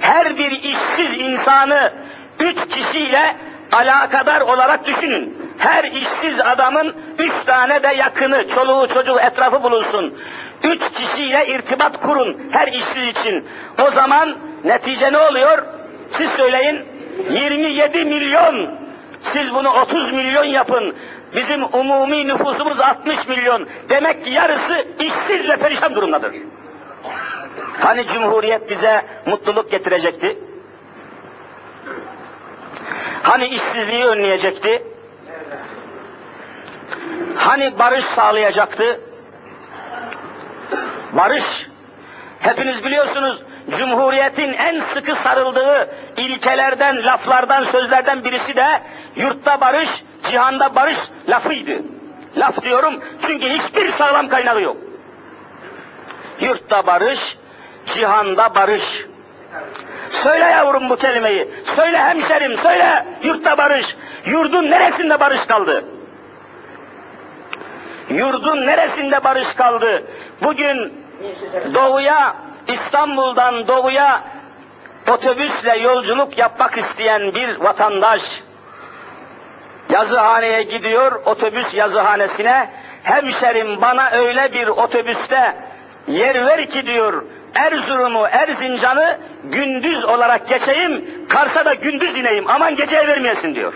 [0.01, 1.93] Her bir işsiz insanı
[2.39, 3.35] üç kişiyle
[3.71, 5.37] alakadar olarak düşünün.
[5.57, 10.13] Her işsiz adamın üç tane de yakını, çoluğu çocuğu etrafı bulunsun.
[10.63, 13.45] Üç kişiyle irtibat kurun her işsiz için.
[13.87, 15.65] O zaman netice ne oluyor?
[16.17, 16.81] Siz söyleyin.
[17.29, 18.69] 27 milyon.
[19.33, 20.95] Siz bunu 30 milyon yapın.
[21.35, 23.67] Bizim umumi nüfusumuz 60 milyon.
[23.89, 26.35] Demek ki yarısı işsiz ve perişan durumdadır.
[27.79, 30.37] Hani Cumhuriyet bize mutluluk getirecekti?
[33.23, 34.83] Hani işsizliği önleyecekti?
[37.35, 38.99] Hani barış sağlayacaktı?
[41.13, 41.43] Barış.
[42.39, 43.41] Hepiniz biliyorsunuz
[43.77, 48.81] Cumhuriyetin en sıkı sarıldığı ilkelerden, laflardan, sözlerden birisi de
[49.15, 49.89] yurtta barış,
[50.31, 50.97] cihanda barış
[51.29, 51.81] lafıydı.
[52.37, 54.77] Laf diyorum çünkü hiçbir sağlam kaynağı yok.
[56.39, 57.19] Yurtta barış,
[57.95, 58.83] cihanda barış.
[60.23, 61.49] Söyle yavrum bu kelimeyi.
[61.75, 63.85] Söyle hemşerim, söyle yurtta barış.
[64.25, 65.85] Yurdun neresinde barış kaldı?
[68.09, 70.03] Yurdun neresinde barış kaldı?
[70.41, 70.93] Bugün
[71.73, 72.35] doğuya,
[72.67, 74.21] İstanbul'dan doğuya
[75.11, 78.21] otobüsle yolculuk yapmak isteyen bir vatandaş
[79.89, 82.69] yazıhaneye gidiyor, otobüs yazıhanesine,
[83.03, 85.55] hemşerim bana öyle bir otobüste
[86.07, 87.23] yer ver ki diyor,
[87.55, 93.73] Erzurum'u, Erzincan'ı gündüz olarak geçeyim, Kars'a da gündüz ineyim, aman geceye vermeyesin diyor.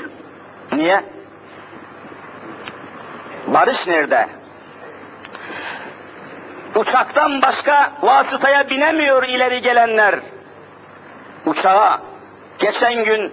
[0.71, 1.03] Niye?
[3.47, 4.27] Barış nerede?
[6.75, 10.19] Uçaktan başka vasıtaya binemiyor ileri gelenler.
[11.45, 12.01] Uçağa
[12.59, 13.31] geçen gün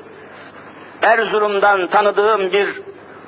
[1.03, 2.83] Erzurum'dan tanıdığım bir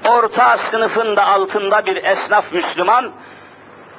[0.08, 3.10] orta sınıfın da altında bir esnaf Müslüman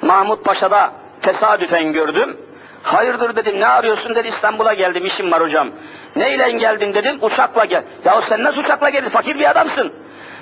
[0.01, 2.37] Mahmut Paşa'da tesadüfen gördüm.
[2.83, 5.69] Hayırdır dedim ne arıyorsun dedi İstanbul'a geldim işim var hocam.
[6.15, 7.83] Neyle geldin dedim uçakla gel.
[8.05, 9.93] Ya sen nasıl uçakla geldin fakir bir adamsın.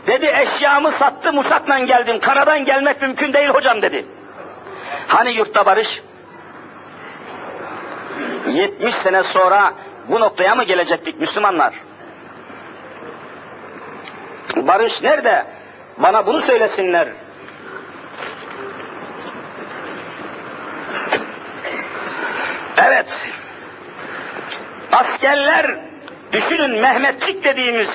[0.08, 4.06] Dedi eşyamı sattım uçakla geldim karadan gelmek mümkün değil hocam dedi.
[5.08, 5.88] Hani yurtta barış?
[8.48, 9.74] 70 sene sonra
[10.10, 11.74] bu noktaya mı gelecektik Müslümanlar?
[14.56, 15.46] Barış nerede?
[15.98, 17.08] Bana bunu söylesinler.
[22.78, 23.06] Evet.
[24.92, 25.80] Askerler,
[26.34, 27.90] düşünün Mehmetçik dediğimiz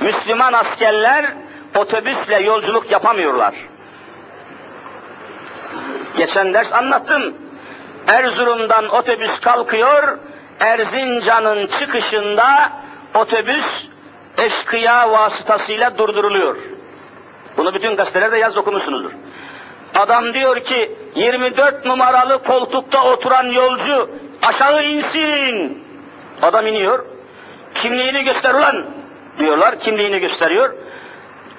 [0.00, 1.26] Müslüman askerler
[1.76, 3.54] otobüsle yolculuk yapamıyorlar.
[6.16, 7.34] Geçen ders anlattım.
[8.08, 10.18] Erzurum'dan otobüs kalkıyor,
[10.60, 12.72] Erzincan'ın çıkışında
[13.14, 13.66] otobüs
[14.38, 16.56] eşkıya vasıtasıyla durduruluyor.
[17.56, 19.10] Bunu bütün gazetelerde yaz okumuşsunuzdur.
[19.94, 24.10] Adam diyor ki 24 numaralı koltukta oturan yolcu
[24.42, 25.84] aşağı insin.
[26.42, 27.04] Adam iniyor.
[27.74, 28.84] Kimliğini göster ulan
[29.38, 29.80] diyorlar.
[29.80, 30.74] Kimliğini gösteriyor.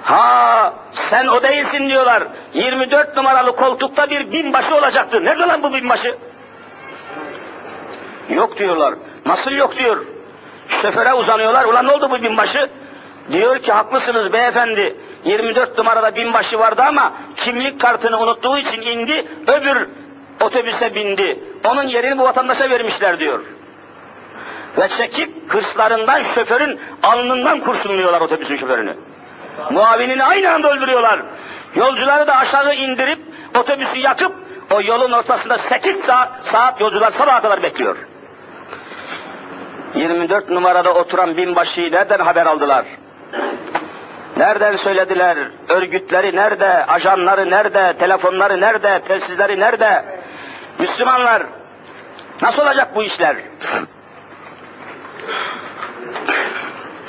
[0.01, 0.73] Ha
[1.09, 2.23] sen o değilsin diyorlar.
[2.53, 5.25] 24 numaralı koltukta bir binbaşı olacaktı.
[5.25, 6.15] Nerede lan bu binbaşı?
[8.29, 8.93] Yok diyorlar.
[9.25, 10.05] Nasıl yok diyor.
[10.81, 11.65] Şoföre uzanıyorlar.
[11.65, 12.69] Ulan ne oldu bu binbaşı?
[13.31, 14.95] Diyor ki haklısınız beyefendi.
[15.25, 19.87] 24 numarada binbaşı vardı ama kimlik kartını unuttuğu için indi, öbür
[20.41, 21.39] otobüse bindi.
[21.65, 23.39] Onun yerini bu vatandaşa vermişler diyor.
[24.77, 28.95] Ve çekip hırslarından şoförün alnından kurşunluyorlar otobüsün şoförünü.
[29.71, 31.19] Muavinini aynı anda öldürüyorlar.
[31.75, 33.19] Yolcuları da aşağı indirip
[33.59, 34.33] otobüsü yakıp
[34.71, 37.97] o yolun ortasında 8 saat, saat yolcular sabaha kadar bekliyor.
[39.95, 42.85] 24 numarada oturan binbaşıyı nereden haber aldılar?
[44.37, 45.37] Nereden söylediler?
[45.69, 46.85] Örgütleri nerede?
[46.85, 47.93] Ajanları nerede?
[47.99, 49.01] Telefonları nerede?
[49.07, 50.05] Telsizleri nerede?
[50.79, 51.43] Müslümanlar,
[52.41, 53.35] Nasıl olacak bu işler?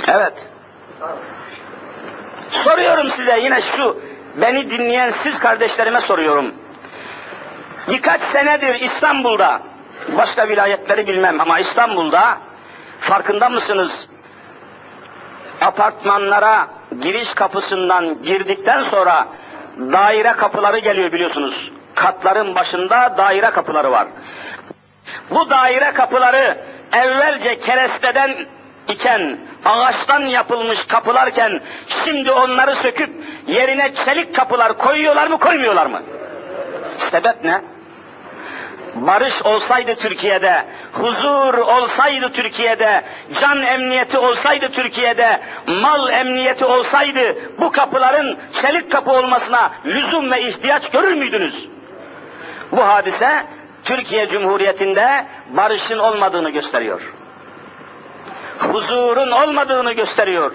[0.08, 0.32] Evet.
[2.50, 4.00] Soruyorum size yine şu,
[4.36, 6.54] beni dinleyen siz kardeşlerime soruyorum.
[7.88, 9.62] Birkaç senedir İstanbul'da,
[10.08, 12.38] başka vilayetleri bilmem ama İstanbul'da
[13.00, 14.08] farkında mısınız?
[15.62, 16.66] Apartmanlara
[17.02, 19.26] giriş kapısından girdikten sonra
[19.78, 21.70] daire kapıları geliyor biliyorsunuz.
[21.94, 24.06] Katların başında daire kapıları var.
[25.30, 26.58] Bu daire kapıları
[26.96, 28.36] evvelce keresteden
[28.88, 31.60] iken, ağaçtan yapılmış kapılarken
[32.04, 33.10] şimdi onları söküp
[33.46, 36.02] yerine çelik kapılar koyuyorlar mı koymuyorlar mı?
[37.10, 37.60] Sebep ne?
[38.94, 43.02] Barış olsaydı Türkiye'de, huzur olsaydı Türkiye'de,
[43.40, 50.90] can emniyeti olsaydı Türkiye'de, mal emniyeti olsaydı bu kapıların çelik kapı olmasına lüzum ve ihtiyaç
[50.90, 51.68] görür müydünüz?
[52.72, 53.46] Bu hadise
[53.84, 57.12] Türkiye Cumhuriyeti'nde barışın olmadığını gösteriyor.
[58.58, 60.52] Huzurun olmadığını gösteriyor.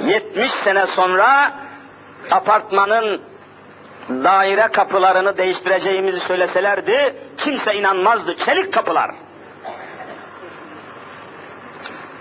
[0.00, 1.52] 70 sene sonra
[2.30, 3.20] apartmanın
[4.08, 8.36] daire kapılarını değiştireceğimizi söyleselerdi kimse inanmazdı.
[8.44, 9.10] Çelik kapılar.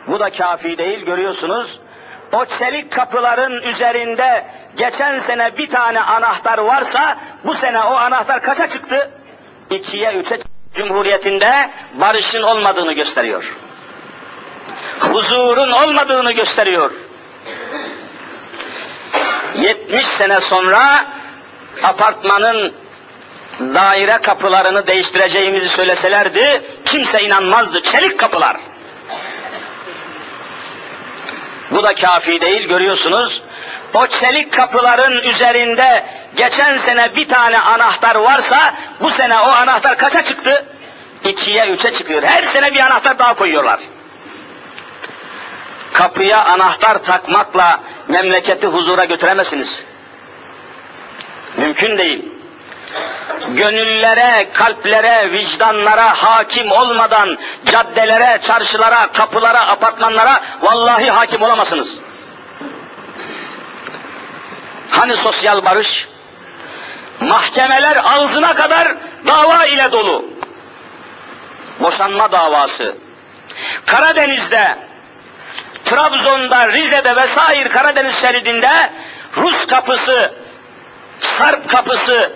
[0.08, 1.80] Bu da kafi değil görüyorsunuz.
[2.32, 4.46] O çelik kapıların üzerinde
[4.78, 9.12] geçen sene bir tane anahtar varsa bu sene o anahtar kaça çıktı?
[9.70, 10.40] İkiye, üçe
[10.76, 13.58] Cumhuriyetinde barışın olmadığını gösteriyor.
[15.00, 16.92] Huzurun olmadığını gösteriyor.
[19.56, 21.06] 70 sene sonra
[21.84, 22.74] apartmanın
[23.60, 27.82] daire kapılarını değiştireceğimizi söyleselerdi kimse inanmazdı.
[27.82, 28.58] Çelik kapılar.
[31.72, 33.44] Bu da kafi değil görüyorsunuz.
[33.94, 36.06] O çelik kapıların üzerinde
[36.36, 40.66] geçen sene bir tane anahtar varsa bu sene o anahtar kaça çıktı?
[41.24, 42.24] İkiye, üçe çıkıyor.
[42.24, 43.80] Her sene bir anahtar daha koyuyorlar.
[45.94, 49.84] Kapıya anahtar takmakla memleketi huzura götüremezsiniz.
[51.58, 52.26] Mümkün değil.
[53.48, 61.98] Gönüllere, kalplere, vicdanlara hakim olmadan caddelere, çarşılara, kapılara, apartmanlara vallahi hakim olamazsınız.
[64.90, 66.08] Hani sosyal barış?
[67.20, 68.96] Mahkemeler ağzına kadar
[69.28, 70.26] dava ile dolu.
[71.80, 72.96] Boşanma davası.
[73.86, 74.78] Karadeniz'de,
[75.86, 78.90] Trabzon'da, Rize'de vesaire Karadeniz şeridinde
[79.38, 80.34] Rus kapısı,
[81.24, 82.34] Sarp kapısı,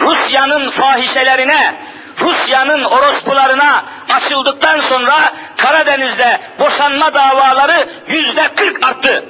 [0.00, 1.74] Rusya'nın fahişelerine,
[2.20, 9.24] Rusya'nın orospularına açıldıktan sonra Karadeniz'de boşanma davaları yüzde kırk arttı.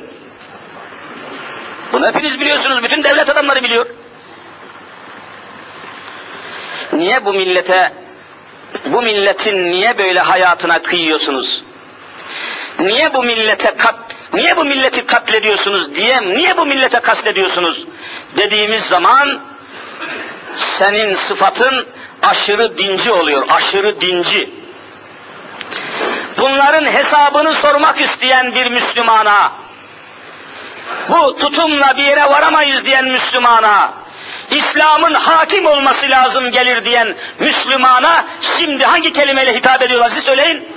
[1.93, 3.87] Bunu hepiniz biliyorsunuz, bütün devlet adamları biliyor.
[6.93, 7.93] Niye bu millete,
[8.85, 11.65] bu milletin niye böyle hayatına kıyıyorsunuz?
[12.79, 13.95] Niye bu millete kat,
[14.35, 17.85] niye bu milleti katlediyorsunuz diye, niye bu millete kastediyorsunuz
[18.37, 19.41] dediğimiz zaman
[20.57, 21.87] senin sıfatın
[22.23, 24.51] aşırı dinci oluyor, aşırı dinci.
[26.39, 29.53] Bunların hesabını sormak isteyen bir Müslümana,
[31.09, 33.93] bu tutumla bir yere varamayız diyen Müslümana,
[34.51, 38.25] İslam'ın hakim olması lazım gelir diyen Müslümana
[38.59, 40.69] şimdi hangi kelimeyle hitap ediyorlar siz söyleyin?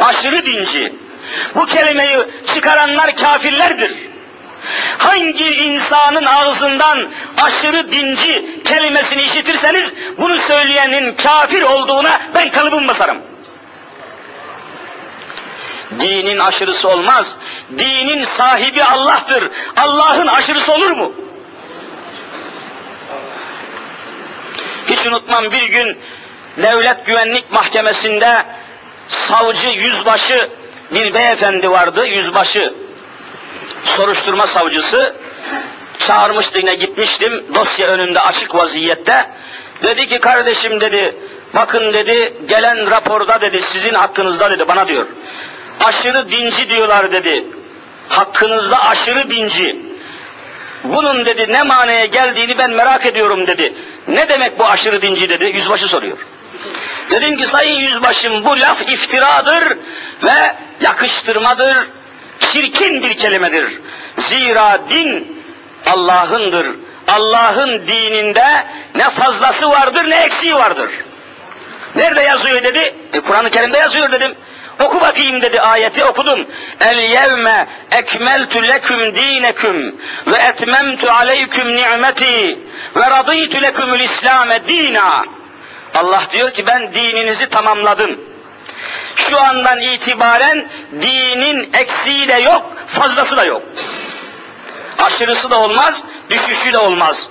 [0.00, 0.92] Aşırı dinci.
[1.54, 2.18] Bu kelimeyi
[2.54, 3.92] çıkaranlar kafirlerdir.
[4.98, 7.08] Hangi insanın ağzından
[7.42, 13.18] aşırı dinci kelimesini işitirseniz bunu söyleyenin kafir olduğuna ben kalıbım basarım.
[16.00, 17.36] Dinin aşırısı olmaz.
[17.78, 19.50] Dinin sahibi Allah'tır.
[19.76, 21.12] Allah'ın aşırısı olur mu?
[24.88, 25.98] Hiç unutmam bir gün
[26.56, 28.42] devlet güvenlik mahkemesinde
[29.08, 30.48] savcı yüzbaşı
[30.94, 32.74] bir beyefendi vardı yüzbaşı.
[33.84, 35.14] Soruşturma savcısı.
[35.98, 39.30] Çağırmıştı yine gitmiştim dosya önünde açık vaziyette.
[39.82, 41.16] Dedi ki kardeşim dedi
[41.54, 45.06] bakın dedi gelen raporda dedi sizin hakkınızda dedi bana diyor.
[45.84, 47.44] Aşırı dinci diyorlar dedi
[48.08, 49.76] hakkınızda aşırı dinci.
[50.84, 53.74] Bunun dedi ne manaya geldiğini ben merak ediyorum dedi.
[54.08, 55.44] Ne demek bu aşırı dinci dedi.
[55.44, 56.18] Yüzbaşı soruyor
[57.10, 59.78] Dedim ki sayın yüzbaşım bu laf iftiradır
[60.22, 61.76] ve yakıştırmadır,
[62.38, 63.80] çirkin bir kelimedir.
[64.18, 65.42] Zira din
[65.86, 66.66] Allah'ındır.
[67.08, 70.90] Allah'ın dininde ne fazlası vardır ne eksiği vardır.
[71.96, 72.94] Nerede yazıyor dedi?
[73.12, 74.34] E, Kur'an-ı Kerim'de yazıyor dedim.
[74.80, 76.46] Oku bakayım dedi ayeti okudum.
[76.80, 79.96] El yevme ekmeltu leküm dineküm
[80.26, 82.58] ve etmemtu aleyküm ni'meti
[82.96, 85.24] ve radıytu lekümül İslame dina.
[85.94, 88.20] Allah diyor ki ben dininizi tamamladım.
[89.16, 93.62] Şu andan itibaren dinin eksiği de yok, fazlası da yok.
[94.98, 97.30] Aşırısı da olmaz, düşüşü de olmaz.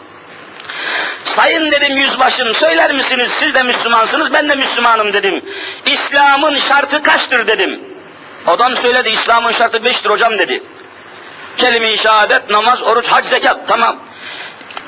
[1.25, 5.41] Sayın dedim yüzbaşım söyler misiniz siz de Müslümansınız ben de Müslümanım dedim.
[5.85, 7.81] İslam'ın şartı kaçtır dedim.
[8.47, 10.63] Adam söyledi İslam'ın şartı beştir hocam dedi.
[11.57, 13.95] Kelime-i şehadet, namaz, oruç, hac, zekat tamam.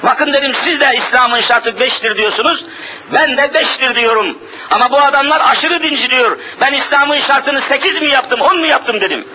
[0.03, 2.65] Bakın dedim siz de İslam'ın şartı beştir diyorsunuz.
[3.13, 4.37] Ben de beştir diyorum.
[4.71, 6.39] Ama bu adamlar aşırı dinci diyor.
[6.61, 9.27] Ben İslam'ın şartını sekiz mi yaptım, on mu yaptım dedim.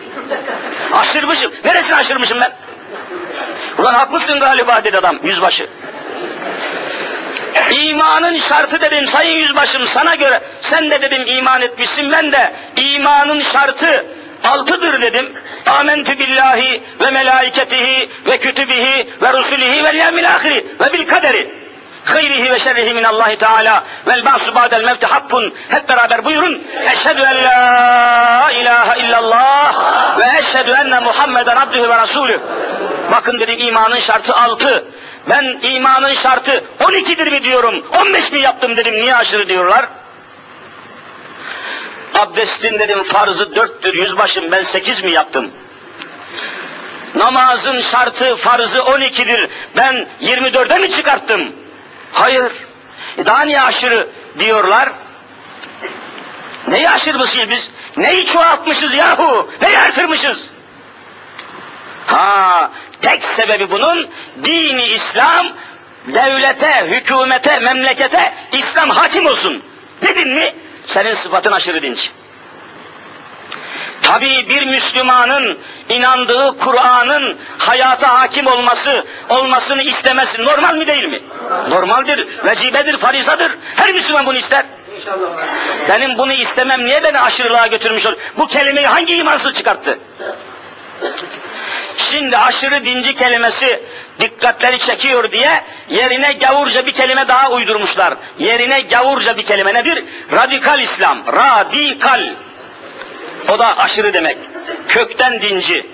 [0.93, 1.53] Aşırmışım.
[1.65, 2.53] Neresini aşırmışım ben?
[3.79, 5.69] Ulan haklısın galiba dedi adam yüzbaşı.
[7.71, 13.41] İmanın şartı dedim sayın yüzbaşım sana göre sen de dedim iman etmişsin ben de imanın
[13.41, 14.07] şartı
[14.45, 15.33] altıdır dedim.
[15.67, 21.61] Amentü billahi ve melaiketihi ve kütübihi ve rusulihi ve yevmil ahiri ve bil kaderi.
[22.05, 25.55] Hayrihi ve şerrihi min Allahi Teala vel ba'su ba'del mevti hakkun.
[25.69, 26.63] Hep beraber buyurun.
[26.93, 29.75] Eşhedü en la ilahe illallah
[30.19, 32.41] ve eşhedü enne Muhammeden abdühü ve rasulü.
[33.13, 34.85] Bakın dedik imanın şartı altı.
[35.29, 39.87] Ben imanın şartı 12'dir mi diyorum, 15 mi yaptım dedim, niye aşırı diyorlar?
[42.19, 45.51] Abdestin dedim farzı dörttür, yüzbaşım ben sekiz mi yaptım?
[47.15, 51.53] Namazın şartı farzı 12'dir, ben 24'e mi çıkarttım?
[52.13, 52.53] Hayır.
[53.19, 54.09] E daha niye aşırı
[54.39, 54.93] diyorlar?
[56.69, 57.71] Neyi aşırmışız biz?
[57.97, 59.51] Neyi çoğaltmışız yahu?
[59.63, 60.51] Neyi artırmışız?
[62.07, 64.09] Ha, tek sebebi bunun
[64.45, 65.47] dini İslam
[66.07, 69.63] devlete, hükümete, memlekete İslam hakim olsun.
[70.03, 70.55] Dedin mi?
[70.91, 72.11] Senin sıfatın aşırı dinç.
[74.03, 81.19] Tabii bir Müslümanın inandığı Kur'an'ın hayata hakim olması, olmasını istemesi normal mi değil mi?
[81.69, 83.53] Normaldir, vecibedir, farizadır.
[83.77, 84.65] Her Müslüman bunu ister.
[84.97, 85.29] İnşallah.
[85.89, 88.17] Benim bunu istemem niye beni aşırılığa götürmüş olur?
[88.39, 89.99] Bu kelimeyi hangi imansız çıkarttı?
[91.97, 93.81] Şimdi aşırı dinci kelimesi
[94.21, 98.15] dikkatleri çekiyor diye yerine gavurca bir kelime daha uydurmuşlar.
[98.39, 100.05] Yerine gavurca bir kelime nedir?
[100.33, 101.27] Radikal İslam.
[101.27, 102.35] Radikal.
[103.49, 104.39] O da aşırı demek.
[104.89, 105.87] Kökten dinci.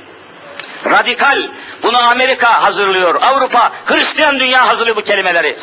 [0.85, 1.43] Radikal.
[1.83, 3.23] Bunu Amerika hazırlıyor.
[3.23, 5.57] Avrupa, Hristiyan dünya hazırlıyor bu kelimeleri.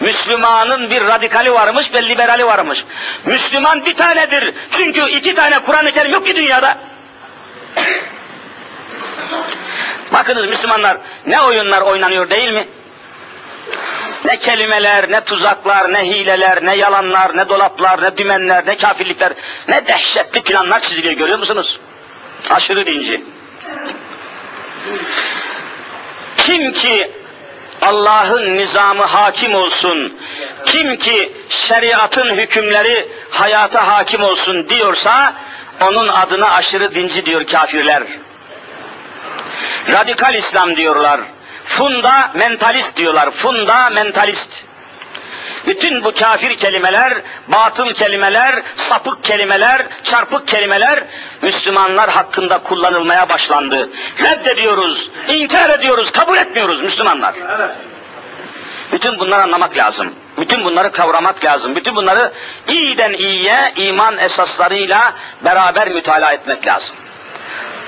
[0.00, 2.84] Müslümanın bir radikali varmış ve liberali varmış.
[3.24, 4.54] Müslüman bir tanedir.
[4.70, 6.78] Çünkü iki tane Kur'an-ı Kerim yok ki dünyada.
[10.12, 12.68] Bakınız Müslümanlar ne oyunlar oynanıyor değil mi?
[14.24, 19.32] Ne kelimeler, ne tuzaklar, ne hileler, ne yalanlar, ne dolaplar, ne dümenler, ne kafirlikler,
[19.68, 21.80] ne dehşetli planlar çiziliyor görüyor musunuz?
[22.50, 23.24] Aşırı dinci.
[26.36, 27.10] Kim ki
[27.82, 30.18] Allah'ın nizamı hakim olsun,
[30.64, 35.34] kim ki şeriatın hükümleri hayata hakim olsun diyorsa,
[35.80, 38.02] onun adına aşırı dinci diyor kafirler.
[39.92, 41.20] Radikal İslam diyorlar.
[41.64, 43.30] Funda mentalist diyorlar.
[43.30, 44.64] Funda mentalist.
[45.66, 47.14] Bütün bu kafir kelimeler,
[47.48, 51.04] batıl kelimeler, sapık kelimeler, çarpık kelimeler
[51.42, 53.90] Müslümanlar hakkında kullanılmaya başlandı.
[54.22, 57.34] Reddediyoruz, inkar ediyoruz, kabul etmiyoruz Müslümanlar.
[58.92, 60.14] Bütün bunları anlamak lazım.
[60.38, 61.76] Bütün bunları kavramak lazım.
[61.76, 62.32] Bütün bunları
[62.68, 65.12] iyiden iyiye iman esaslarıyla
[65.44, 66.96] beraber mütalaa etmek lazım.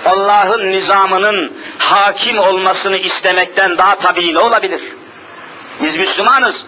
[0.05, 4.83] Allah'ın nizamının hakim olmasını istemekten daha tabii ne olabilir?
[5.83, 6.67] Biz Müslümanız.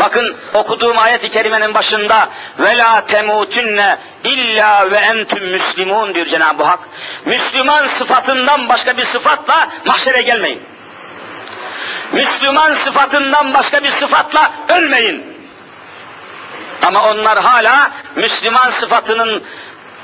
[0.00, 2.28] Bakın okuduğum ayet-i kerimenin başında
[2.58, 6.80] ve la temutunne illa ve entüm müslimun diyor Cenab-ı Hak.
[7.24, 10.62] Müslüman sıfatından başka bir sıfatla mahşere gelmeyin.
[12.12, 15.38] Müslüman sıfatından başka bir sıfatla ölmeyin.
[16.86, 19.42] Ama onlar hala Müslüman sıfatının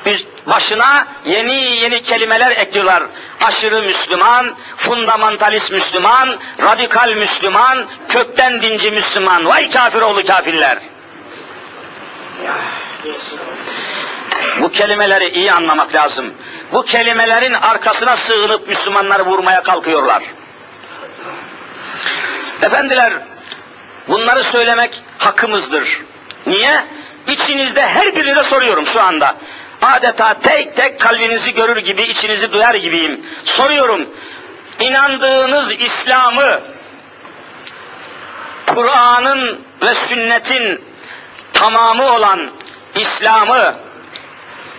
[0.07, 3.03] bir başına yeni yeni kelimeler ekliyorlar.
[3.45, 9.47] Aşırı Müslüman, fundamentalist Müslüman, radikal Müslüman, kökten dinci Müslüman.
[9.47, 10.79] Vay kafir oğlu kafirler.
[14.61, 16.35] Bu kelimeleri iyi anlamak lazım.
[16.73, 20.23] Bu kelimelerin arkasına sığınıp Müslümanları vurmaya kalkıyorlar.
[22.63, 23.13] Efendiler,
[24.09, 26.03] bunları söylemek hakkımızdır.
[26.47, 26.85] Niye?
[27.29, 29.37] İçinizde her birine soruyorum şu anda.
[29.85, 33.27] Adeta tek tek kalbinizi görür gibi, içinizi duyar gibiyim.
[33.45, 34.09] Soruyorum,
[34.81, 36.61] inandığınız İslam'ı,
[38.67, 40.81] Kur'an'ın ve sünnetin
[41.53, 42.51] tamamı olan
[42.95, 43.75] İslam'ı,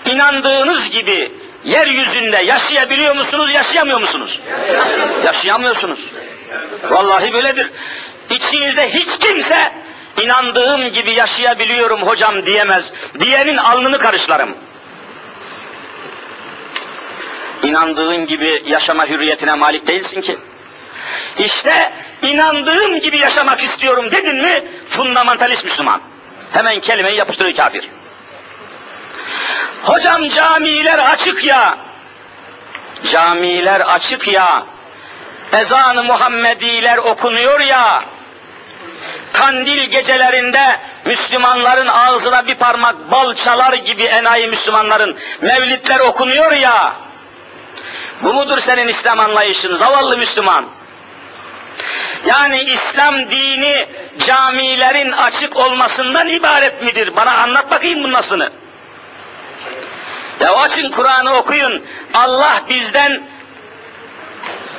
[0.05, 1.31] inandığınız gibi
[1.63, 4.41] yeryüzünde yaşayabiliyor musunuz, yaşayamıyor musunuz?
[5.25, 5.99] Yaşayamıyorsunuz.
[6.89, 7.71] Vallahi böyledir.
[8.29, 9.71] İçinizde hiç kimse
[10.21, 12.93] inandığım gibi yaşayabiliyorum hocam diyemez.
[13.19, 14.55] Diyenin alnını karışlarım.
[17.65, 20.37] İnandığın gibi yaşama hürriyetine malik değilsin ki.
[21.39, 26.01] İşte inandığım gibi yaşamak istiyorum dedin mi fundamentalist Müslüman.
[26.51, 27.89] Hemen kelimeyi yapıştırıyor kafir.
[29.83, 31.77] Hocam camiler açık ya.
[33.11, 34.63] Camiler açık ya.
[35.53, 38.03] Ezan-ı Muhammediler okunuyor ya.
[39.33, 47.04] Kandil gecelerinde Müslümanların ağzına bir parmak bal çalar gibi enayi Müslümanların mevlidler okunuyor ya.
[48.23, 50.65] Bu mudur senin İslam anlayışın zavallı Müslüman?
[52.25, 53.85] Yani İslam dini
[54.25, 57.15] camilerin açık olmasından ibaret midir?
[57.15, 58.49] Bana anlat bakayım bunlasını.
[60.39, 61.83] Ya açın Kur'an'ı okuyun.
[62.13, 63.23] Allah bizden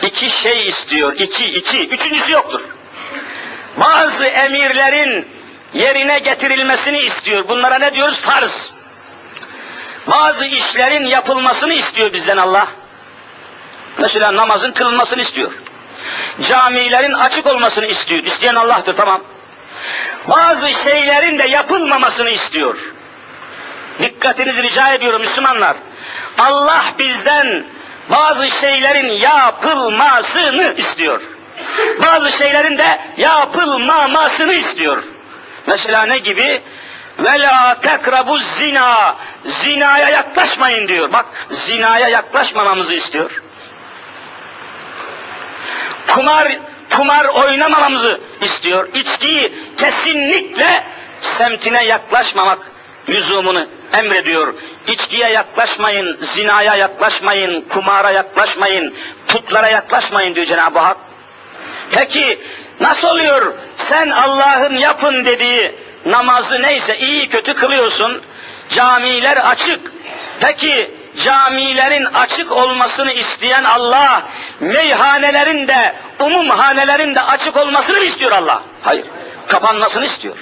[0.02, 1.12] iki şey istiyor.
[1.18, 1.88] İki, iki.
[1.88, 2.60] Üçüncüsü yoktur.
[3.76, 5.28] Bazı emirlerin
[5.74, 7.48] yerine getirilmesini istiyor.
[7.48, 8.20] Bunlara ne diyoruz?
[8.20, 8.72] Farz.
[10.06, 12.68] Bazı işlerin yapılmasını istiyor bizden Allah.
[13.98, 15.52] Mesela namazın kılınmasını istiyor.
[16.48, 18.24] Camilerin açık olmasını istiyor.
[18.24, 19.20] İsteyen Allah'tır tamam.
[20.28, 22.92] Bazı şeylerin de yapılmamasını istiyor.
[23.98, 25.76] Dikkatinizi rica ediyorum Müslümanlar.
[26.38, 27.64] Allah bizden
[28.10, 31.22] bazı şeylerin yapılmasını istiyor.
[32.02, 35.02] Bazı şeylerin de yapılmamasını istiyor.
[35.66, 36.62] Mesela ne gibi?
[37.18, 39.16] Ve la tekrabu zina.
[39.44, 41.12] Zinaya yaklaşmayın diyor.
[41.12, 43.42] Bak zinaya yaklaşmamamızı istiyor.
[46.06, 46.58] Kumar
[46.96, 48.88] kumar oynamamamızı istiyor.
[48.94, 50.84] İçkiyi kesinlikle
[51.20, 52.58] semtine yaklaşmamak
[53.08, 53.66] lüzumunu
[53.98, 54.54] emrediyor.
[54.86, 58.94] İçkiye yaklaşmayın, zinaya yaklaşmayın, kumara yaklaşmayın,
[59.26, 60.96] putlara yaklaşmayın diyor Cenab-ı Hak.
[61.90, 62.38] Peki
[62.80, 63.54] nasıl oluyor?
[63.76, 65.72] Sen Allah'ın yapın dediği
[66.06, 68.22] namazı neyse iyi kötü kılıyorsun.
[68.70, 69.92] Camiler açık.
[70.40, 70.90] Peki
[71.24, 74.22] camilerin açık olmasını isteyen Allah,
[74.60, 78.62] meyhanelerin de, umum hanelerin de açık olmasını mı istiyor Allah?
[78.82, 79.06] Hayır,
[79.48, 80.36] kapanmasını istiyor.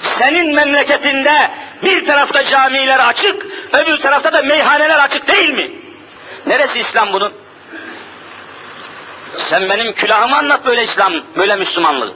[0.00, 1.50] Senin memleketinde
[1.82, 5.70] bir tarafta camiler açık, öbür tarafta da meyhaneler açık değil mi?
[6.46, 7.32] Neresi İslam bunun?
[9.36, 12.12] Sen benim külahımı anlat böyle İslam, böyle Müslümanlığı.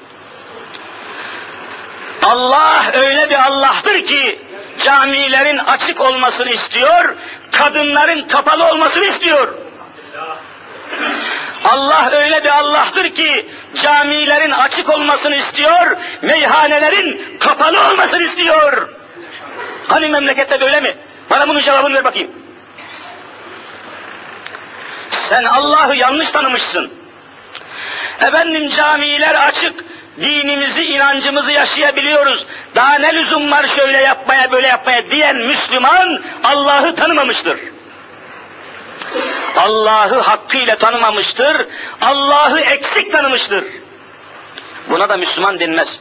[2.23, 4.44] Allah öyle bir Allah'tır ki
[4.79, 7.15] camilerin açık olmasını istiyor,
[7.53, 9.55] kadınların kapalı olmasını istiyor.
[11.65, 13.47] Allah öyle bir Allah'tır ki
[13.83, 18.89] camilerin açık olmasını istiyor, meyhanelerin kapalı olmasını istiyor.
[19.89, 20.97] Hani memlekette böyle mi?
[21.31, 22.31] Bana bunun cevabını ver bakayım.
[25.11, 26.93] Sen Allah'ı yanlış tanımışsın.
[28.21, 29.85] Efendim camiler açık,
[30.21, 32.47] dinimizi, inancımızı yaşayabiliyoruz.
[32.75, 37.59] Daha ne lüzum var şöyle yapmaya, böyle yapmaya diyen Müslüman Allah'ı tanımamıştır.
[39.57, 41.67] Allah'ı hakkıyla tanımamıştır,
[42.03, 43.65] Allah'ı eksik tanımıştır.
[44.91, 46.01] Buna da Müslüman denmez.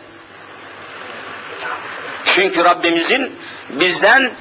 [2.24, 3.40] Çünkü Rabbimizin
[3.70, 4.32] bizden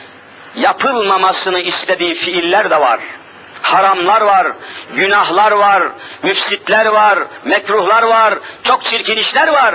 [0.57, 3.01] yapılmamasını istediği fiiller de var.
[3.63, 4.47] Haramlar var,
[4.95, 5.83] günahlar var,
[6.23, 8.35] müfsitler var, mekruhlar var,
[8.65, 9.75] çok çirkin işler var.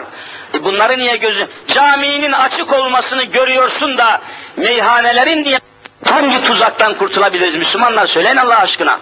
[0.54, 1.48] E bunları niye gözü...
[1.68, 4.22] Caminin açık olmasını görüyorsun da
[4.56, 5.60] meyhanelerin diye
[6.06, 9.00] hangi tuzaktan kurtulabiliriz Müslümanlar söyleyin Allah aşkına.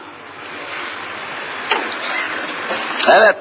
[3.08, 3.38] Evet,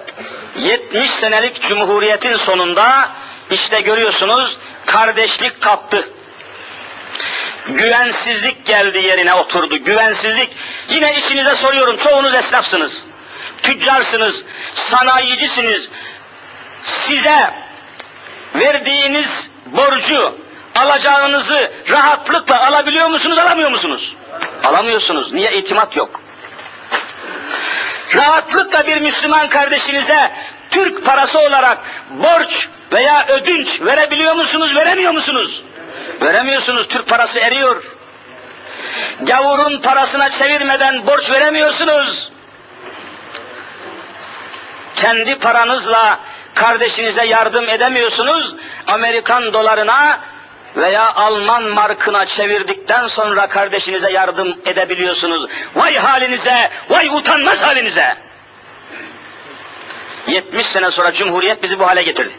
[0.56, 3.10] 70 senelik cumhuriyetin sonunda
[3.50, 6.08] işte görüyorsunuz kardeşlik kalktı.
[7.68, 9.76] Güvensizlik geldi yerine oturdu.
[9.76, 10.56] Güvensizlik.
[10.88, 11.96] Yine işinize soruyorum.
[11.96, 13.04] Çoğunuz esnafsınız.
[13.62, 14.44] Tüccarsınız.
[14.72, 15.90] Sanayicisiniz.
[16.82, 17.54] Size
[18.54, 20.38] verdiğiniz borcu,
[20.76, 24.16] alacağınızı rahatlıkla alabiliyor musunuz, alamıyor musunuz?
[24.64, 25.32] Alamıyorsunuz.
[25.32, 25.52] Niye?
[25.52, 26.20] itimat yok.
[28.14, 30.30] Rahatlıkla bir Müslüman kardeşinize
[30.70, 31.78] Türk parası olarak
[32.10, 35.62] borç veya ödünç verebiliyor musunuz, veremiyor musunuz?
[36.22, 37.84] Veremiyorsunuz, Türk parası eriyor.
[39.20, 42.32] Gavurun parasına çevirmeden borç veremiyorsunuz.
[44.96, 46.20] Kendi paranızla
[46.54, 48.54] kardeşinize yardım edemiyorsunuz.
[48.86, 50.20] Amerikan dolarına
[50.76, 55.50] veya Alman markına çevirdikten sonra kardeşinize yardım edebiliyorsunuz.
[55.74, 58.16] Vay halinize, vay utanmaz halinize.
[60.26, 62.34] 70 sene sonra Cumhuriyet bizi bu hale getirdi.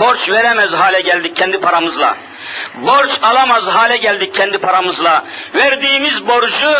[0.00, 2.16] Borç veremez hale geldik kendi paramızla.
[2.74, 5.24] Borç alamaz hale geldik kendi paramızla.
[5.54, 6.74] Verdiğimiz borcu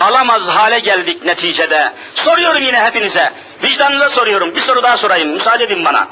[0.00, 1.92] alamaz hale geldik neticede.
[2.14, 3.32] Soruyorum yine hepinize.
[3.62, 4.54] Vicdanınıza soruyorum.
[4.54, 5.28] Bir soru daha sorayım.
[5.28, 6.08] Müsaade edin bana.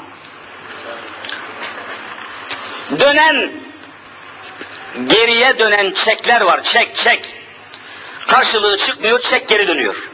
[2.99, 3.51] dönen
[5.07, 6.63] geriye dönen çekler var.
[6.63, 7.35] Çek çek.
[8.27, 10.09] Karşılığı çıkmıyor, çek geri dönüyor.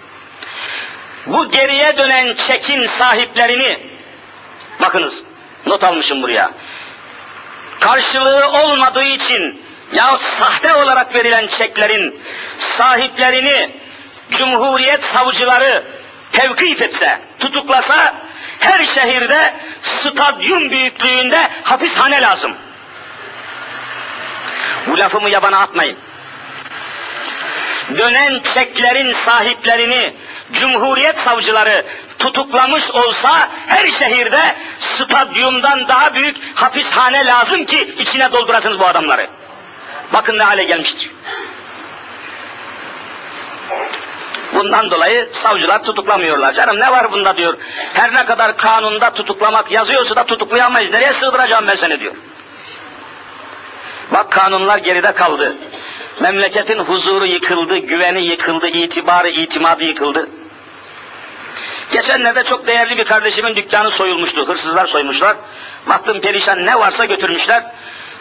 [1.25, 3.77] Bu geriye dönen çekin sahiplerini
[4.81, 5.23] bakınız
[5.65, 6.51] not almışım buraya.
[7.79, 9.61] Karşılığı olmadığı için
[9.93, 12.21] yahut sahte olarak verilen çeklerin
[12.57, 13.81] sahiplerini
[14.31, 15.83] Cumhuriyet savcıları
[16.31, 18.15] tevkif etse, tutuklasa
[18.59, 22.53] her şehirde stadyum büyüklüğünde hapishane lazım.
[24.87, 25.97] Bu lafımı yabana atmayın.
[27.97, 30.13] Dönen çeklerin sahiplerini
[30.51, 31.85] Cumhuriyet savcıları
[32.19, 39.27] tutuklamış olsa her şehirde stadyumdan daha büyük hapishane lazım ki içine doldurasınız bu adamları.
[40.13, 41.11] Bakın ne hale gelmiştir.
[44.53, 46.53] Bundan dolayı savcılar tutuklamıyorlar.
[46.53, 47.57] Canım ne var bunda diyor.
[47.93, 50.91] Her ne kadar kanunda tutuklamak yazıyorsa da tutuklayamayız.
[50.91, 52.13] Nereye sığdıracağım ben seni diyor.
[54.11, 55.55] Bak kanunlar geride kaldı.
[56.19, 60.29] Memleketin huzuru yıkıldı, güveni yıkıldı, itibarı, itimadı yıkıldı.
[61.91, 64.47] Geçenlerde çok değerli bir kardeşimin dükkanı soyulmuştu.
[64.47, 65.35] Hırsızlar soymuşlar.
[65.89, 67.63] Baktım perişan ne varsa götürmüşler.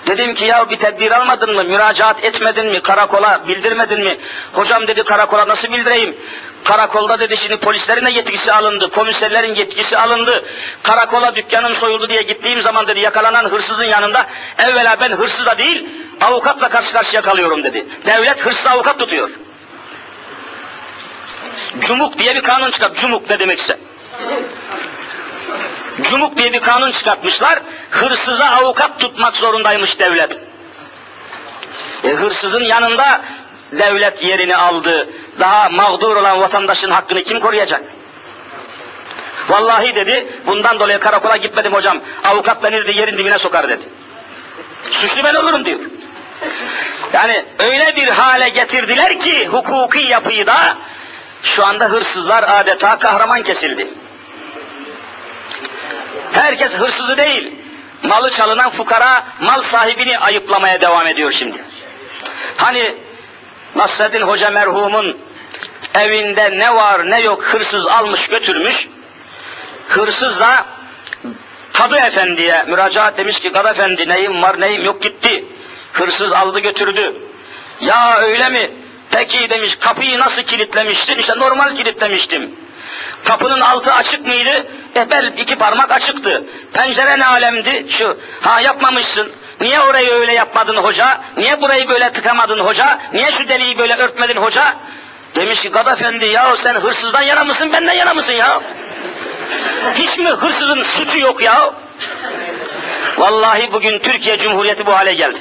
[0.07, 4.17] Dedim ki ya bir tedbir almadın mı, müracaat etmedin mi, karakola bildirmedin mi?
[4.53, 6.17] Hocam dedi karakola nasıl bildireyim?
[6.65, 10.45] Karakolda dedi şimdi polislerin de yetkisi alındı, komiserlerin yetkisi alındı.
[10.83, 14.27] Karakola dükkanım soyuldu diye gittiğim zaman dedi yakalanan hırsızın yanında
[14.59, 15.87] evvela ben hırsıza değil
[16.21, 17.87] avukatla karşı karşıya kalıyorum dedi.
[18.07, 19.31] Devlet hırsız avukat tutuyor.
[21.81, 22.97] Cumuk diye bir kanun çıkart.
[22.97, 23.79] Cumuk ne demekse.
[26.03, 27.59] Cumuk diye bir kanun çıkartmışlar.
[27.91, 30.41] Hırsıza avukat tutmak zorundaymış devlet.
[32.05, 33.21] E, hırsızın yanında
[33.73, 35.09] devlet yerini aldı.
[35.41, 37.83] Daha mağdur olan vatandaşın hakkını kim koruyacak?
[39.49, 42.01] Vallahi dedi, bundan dolayı karakola gitmedim hocam.
[42.25, 43.85] Avukat beni dedi yerin dibine sokar dedi.
[44.91, 45.81] Suçlu ben olurum diyor.
[47.13, 50.79] Yani öyle bir hale getirdiler ki hukuki yapıyı da
[51.43, 53.89] şu anda hırsızlar adeta kahraman kesildi.
[56.33, 57.55] Herkes hırsızı değil,
[58.03, 61.65] malı çalınan fukara mal sahibini ayıplamaya devam ediyor şimdi.
[62.57, 62.95] Hani
[63.75, 65.19] Nasreddin Hoca merhumun
[65.95, 68.89] evinde ne var ne yok hırsız almış götürmüş.
[69.89, 70.67] Hırsız da
[71.73, 75.45] Kadı Efendi'ye müracaat demiş ki Kadı Efendi neyim var neyim yok gitti.
[75.93, 77.15] Hırsız aldı götürdü.
[77.81, 78.71] Ya öyle mi?
[79.11, 81.19] Peki demiş kapıyı nasıl kilitlemiştin?
[81.19, 82.55] İşte normal kilitlemiştim.
[83.25, 84.67] Kapının altı açık mıydı?
[84.95, 85.07] E
[85.39, 86.45] iki parmak açıktı.
[86.73, 87.87] Pencere ne alemdi?
[87.89, 88.19] Şu.
[88.41, 89.33] Ha yapmamışsın.
[89.61, 91.21] Niye orayı öyle yapmadın hoca?
[91.37, 92.99] Niye burayı böyle tıkamadın hoca?
[93.13, 94.75] Niye şu deliği böyle örtmedin hoca?
[95.35, 98.61] Demiş ki Gadafendi ya sen hırsızdan yana mısın benden yana mısın ya?
[99.95, 101.75] Hiç mi hırsızın suçu yok ya?
[103.19, 105.39] Vallahi bugün Türkiye Cumhuriyeti bu hale geldi.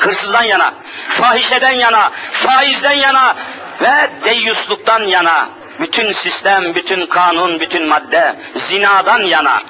[0.00, 0.74] Hırsızdan yana,
[1.08, 3.36] fahişeden yana, faizden yana
[3.80, 5.48] ve deyyusluktan yana.
[5.80, 9.62] Bütün sistem, bütün kanun, bütün madde zinadan yana.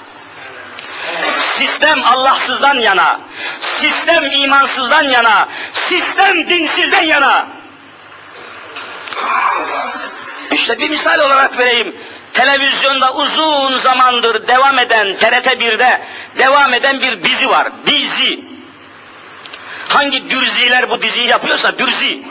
[1.38, 3.20] Sistem Allahsızdan yana.
[3.60, 5.48] Sistem imansızdan yana.
[5.72, 7.46] Sistem dinsizden yana.
[10.52, 11.96] İşte bir misal olarak vereyim.
[12.32, 16.00] Televizyonda uzun zamandır devam eden, TRT 1'de
[16.38, 17.68] devam eden bir dizi var.
[17.86, 18.45] Dizi.
[19.88, 22.22] Hangi dürziler bu diziyi yapıyorsa dürzi.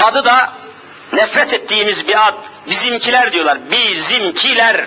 [0.00, 0.52] Adı da
[1.12, 2.34] nefret ettiğimiz bir ad.
[2.66, 3.58] Bizimkiler diyorlar.
[3.70, 4.84] Bizimkiler.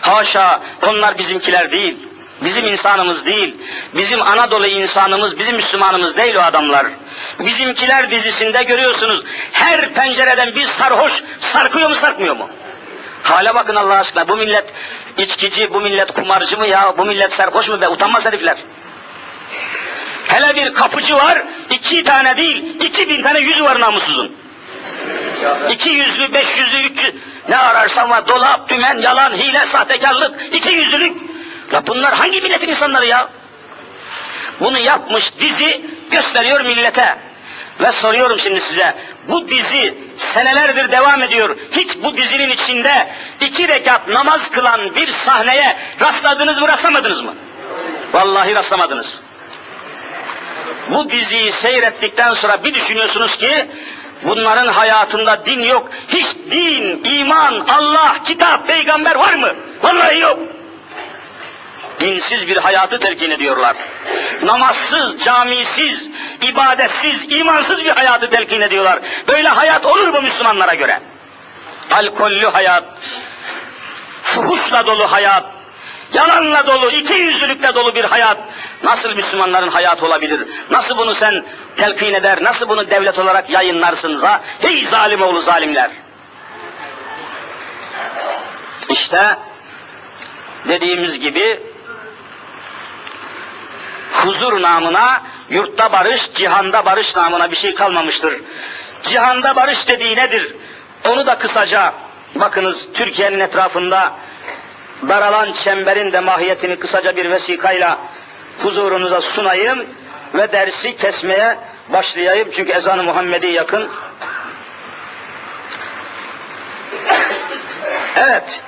[0.00, 1.96] Haşa onlar bizimkiler değil.
[2.42, 3.56] Bizim insanımız değil.
[3.94, 6.86] Bizim Anadolu insanımız, bizim Müslümanımız değil o adamlar.
[7.40, 9.22] Bizimkiler dizisinde görüyorsunuz.
[9.52, 12.48] Her pencereden bir sarhoş sarkıyor mu sarkmıyor mu?
[13.22, 14.28] Hale bakın Allah aşkına.
[14.28, 14.74] Bu millet
[15.18, 16.98] içkici, bu millet kumarcı mı ya?
[16.98, 17.88] Bu millet sarhoş mu be?
[17.88, 18.56] Utanmaz herifler.
[20.34, 24.36] Hele bir kapıcı var, iki tane değil, iki bin tane yüzü var namussuzun.
[25.70, 27.14] İki yüzlü, beş yüzlü, üç yüz,
[27.48, 31.16] ne ararsan var, dolap, dümen, yalan, hile, sahtekarlık, iki yüzlülük.
[31.72, 33.28] Ya bunlar hangi milletin insanları ya?
[34.60, 37.16] Bunu yapmış dizi gösteriyor millete.
[37.80, 38.94] Ve soruyorum şimdi size,
[39.28, 41.56] bu dizi senelerdir devam ediyor.
[41.72, 47.34] Hiç bu dizinin içinde iki rekat namaz kılan bir sahneye rastladınız mı rastlamadınız mı?
[48.12, 49.20] Vallahi rastlamadınız.
[50.90, 53.68] Bu diziyi seyrettikten sonra bir düşünüyorsunuz ki
[54.22, 55.90] bunların hayatında din yok.
[56.08, 59.54] Hiç din, iman, Allah, kitap, peygamber var mı?
[59.82, 60.38] Vallahi yok.
[62.00, 63.76] Dinsiz bir hayatı telkin ediyorlar.
[64.42, 66.10] Namazsız, camisiz,
[66.42, 68.98] ibadetsiz, imansız bir hayatı telkin ediyorlar.
[69.28, 71.00] Böyle hayat olur mu Müslümanlara göre?
[71.90, 72.84] Alkollü hayat,
[74.22, 75.44] fuhuşla dolu hayat,
[76.12, 78.38] Yalanla dolu, iki yüzlülükle dolu bir hayat
[78.82, 80.48] nasıl Müslümanların hayatı olabilir?
[80.70, 81.44] Nasıl bunu sen
[81.76, 84.40] telkin eder, nasıl bunu devlet olarak yayınlarsınız ha?
[84.58, 85.90] Hey zalim oğlu zalimler!
[88.88, 89.38] İşte
[90.68, 91.60] dediğimiz gibi
[94.12, 98.34] huzur namına, yurtta barış, cihanda barış namına bir şey kalmamıştır.
[99.02, 100.54] Cihanda barış dediği nedir?
[101.08, 101.94] Onu da kısaca
[102.34, 104.12] bakınız Türkiye'nin etrafında
[105.08, 107.98] daralan çemberin de mahiyetini kısaca bir vesikayla
[108.58, 109.86] huzurunuza sunayım
[110.34, 111.56] ve dersi kesmeye
[111.88, 112.48] başlayayım.
[112.50, 113.88] Çünkü ezan-ı Muhammedi yakın.
[118.16, 118.62] Evet.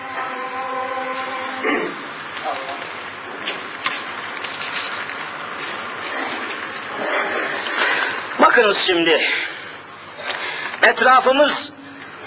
[8.41, 9.23] Bakınız şimdi.
[10.83, 11.73] Etrafımız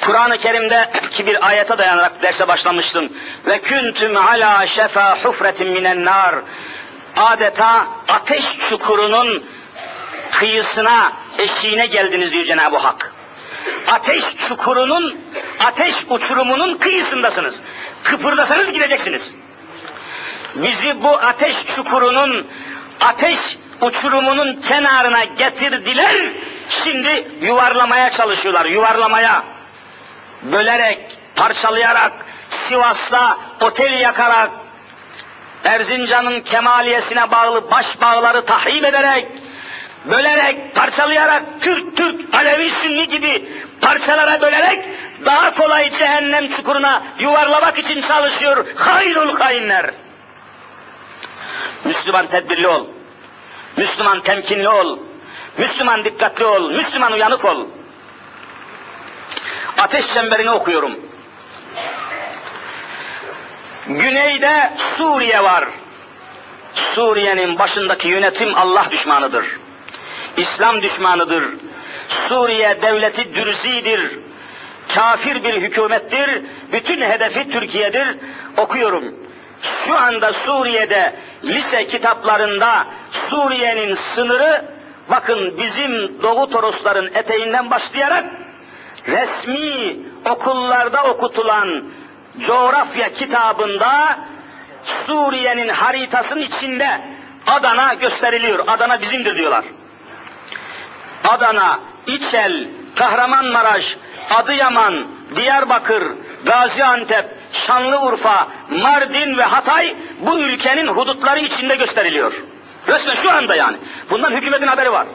[0.09, 3.09] Kur'an-ı Kerim'de ki bir ayete dayanarak derse başlamıştım.
[3.45, 6.35] Ve küntüm ala şefa hufretin minen nar.
[7.17, 9.45] Adeta ateş çukurunun
[10.31, 13.13] kıyısına, eşiğine geldiniz diyor Cenab-ı Hak.
[13.91, 15.19] Ateş çukurunun,
[15.59, 17.61] ateş uçurumunun kıyısındasınız.
[18.03, 19.35] Kıpırdasanız gideceksiniz.
[20.55, 22.47] Bizi bu ateş çukurunun,
[23.01, 26.31] ateş uçurumunun kenarına getirdiler.
[26.69, 29.58] Şimdi yuvarlamaya çalışıyorlar, yuvarlamaya.
[30.41, 32.11] Bölerek, parçalayarak,
[32.49, 34.51] Sivas'ta otel yakarak,
[35.65, 39.27] Erzincan'ın kemaliyesine bağlı baş bağları tahrip ederek,
[40.05, 43.49] bölerek, parçalayarak, Türk, Türk, Alevi, Sünni gibi
[43.81, 44.85] parçalara bölerek
[45.25, 49.85] daha kolay cehennem çukuruna yuvarlamak için çalışıyor hayrul hainler.
[51.85, 52.87] Müslüman tedbirli ol.
[53.77, 54.99] Müslüman temkinli ol.
[55.57, 56.71] Müslüman dikkatli ol.
[56.71, 57.65] Müslüman uyanık ol.
[59.77, 60.99] Ateş çemberini okuyorum.
[63.87, 65.65] Güneyde Suriye var.
[66.73, 69.45] Suriye'nin başındaki yönetim Allah düşmanıdır.
[70.37, 71.43] İslam düşmanıdır.
[72.07, 74.19] Suriye devleti dürzidir.
[74.95, 76.41] Kafir bir hükümettir.
[76.71, 78.17] Bütün hedefi Türkiye'dir.
[78.57, 79.15] Okuyorum.
[79.61, 82.85] Şu anda Suriye'de lise kitaplarında
[83.29, 84.65] Suriye'nin sınırı
[85.09, 88.25] bakın bizim Doğu Torosların eteğinden başlayarak
[89.11, 91.83] resmi okullarda okutulan
[92.47, 94.19] coğrafya kitabında
[95.05, 97.01] Suriye'nin haritasının içinde
[97.47, 98.59] Adana gösteriliyor.
[98.67, 99.65] Adana bizimdir diyorlar.
[101.23, 103.97] Adana, İçel, Kahramanmaraş,
[104.29, 106.03] Adıyaman, Diyarbakır,
[106.45, 112.43] Gaziantep, Şanlıurfa, Mardin ve Hatay bu ülkenin hudutları içinde gösteriliyor.
[112.87, 113.77] Resmen şu anda yani.
[114.09, 115.07] Bundan hükümetin haberi var.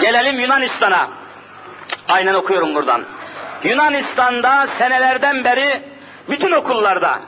[0.00, 1.08] Gelelim Yunanistan'a.
[2.08, 3.04] Aynen okuyorum buradan.
[3.64, 5.82] Yunanistan'da senelerden beri
[6.28, 7.18] bütün okullarda,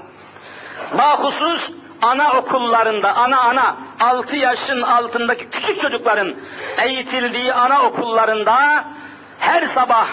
[0.99, 1.71] bahusus
[2.03, 6.35] ana okullarında, ana ana, 6 yaşın altındaki küçük çocukların
[6.85, 8.85] eğitildiği ana okullarında
[9.39, 10.09] her sabah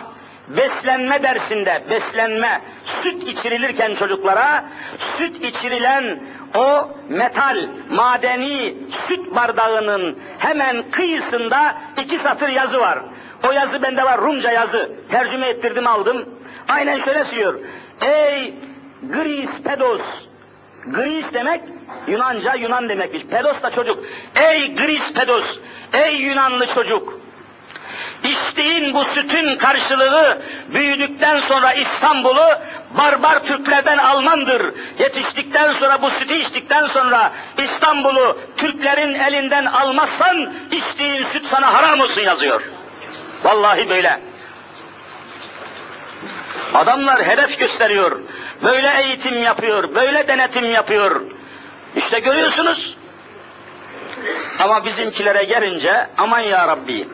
[0.48, 4.64] beslenme dersinde, beslenme, süt içirilirken çocuklara,
[5.18, 6.20] süt içirilen
[6.58, 8.76] o metal, madeni
[9.08, 13.00] süt bardağının hemen kıyısında iki satır yazı var.
[13.48, 14.92] O yazı bende var, Rumca yazı.
[15.10, 16.26] Tercüme ettirdim aldım.
[16.68, 17.60] Aynen şöyle söylüyor.
[18.02, 18.54] Ey
[19.04, 20.02] Gris pedos.
[20.86, 21.62] Gris demek
[22.08, 23.24] Yunanca Yunan demekmiş.
[23.24, 24.00] Pedos da çocuk.
[24.36, 25.60] Ey Gris pedos.
[25.94, 27.22] Ey Yunanlı çocuk.
[28.24, 32.46] İçtiğin bu sütün karşılığı büyüdükten sonra İstanbul'u
[32.98, 34.74] barbar Türklerden almandır.
[35.00, 37.32] Yetiştikten sonra bu sütü içtikten sonra
[37.64, 42.62] İstanbul'u Türklerin elinden almazsan içtiğin süt sana haram olsun yazıyor.
[43.44, 44.20] Vallahi böyle.
[46.74, 48.20] Adamlar hedef gösteriyor.
[48.64, 51.22] Böyle eğitim yapıyor, böyle denetim yapıyor.
[51.96, 52.98] İşte görüyorsunuz.
[54.60, 57.08] Ama bizimkilere gelince aman ya Rabbi.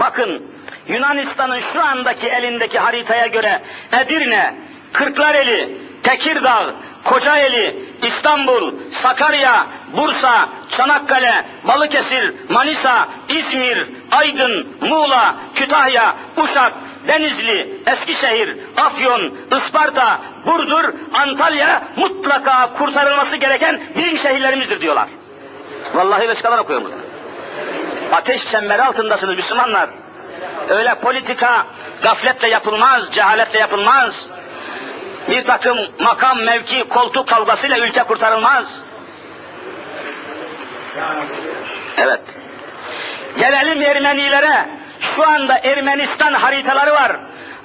[0.00, 0.42] Bakın
[0.88, 4.54] Yunanistan'ın şu andaki elindeki haritaya göre Edirne,
[4.92, 6.74] Kırklareli, Tekirdağ,
[7.04, 7.76] Kocaeli,
[8.06, 16.72] İstanbul, Sakarya, Bursa, Çanakkale, Balıkesir, Manisa, İzmir, Aydın, Muğla, Kütahya, Uşak,
[17.08, 20.84] Denizli, Eskişehir, Afyon, Isparta, Burdur,
[21.14, 25.08] Antalya mutlaka kurtarılması gereken bizim şehirlerimizdir diyorlar.
[25.94, 26.99] Vallahi vesikalar okuyorum burada.
[28.12, 29.90] Ateş çemberi altındasınız Müslümanlar.
[30.68, 31.66] Öyle politika
[32.02, 34.30] gafletle yapılmaz, cehaletle yapılmaz.
[35.28, 38.80] Bir takım makam, mevki, koltuk kavgasıyla ülke kurtarılmaz.
[41.96, 42.20] Evet.
[43.38, 44.68] Gelelim Ermenilere.
[45.00, 47.16] Şu anda Ermenistan haritaları var.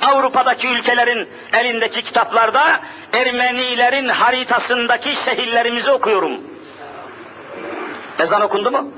[0.02, 2.80] Avrupa'daki ülkelerin elindeki kitaplarda
[3.14, 6.42] Ermenilerin haritasındaki şehirlerimizi okuyorum.
[8.20, 8.92] Ezan okundu mu?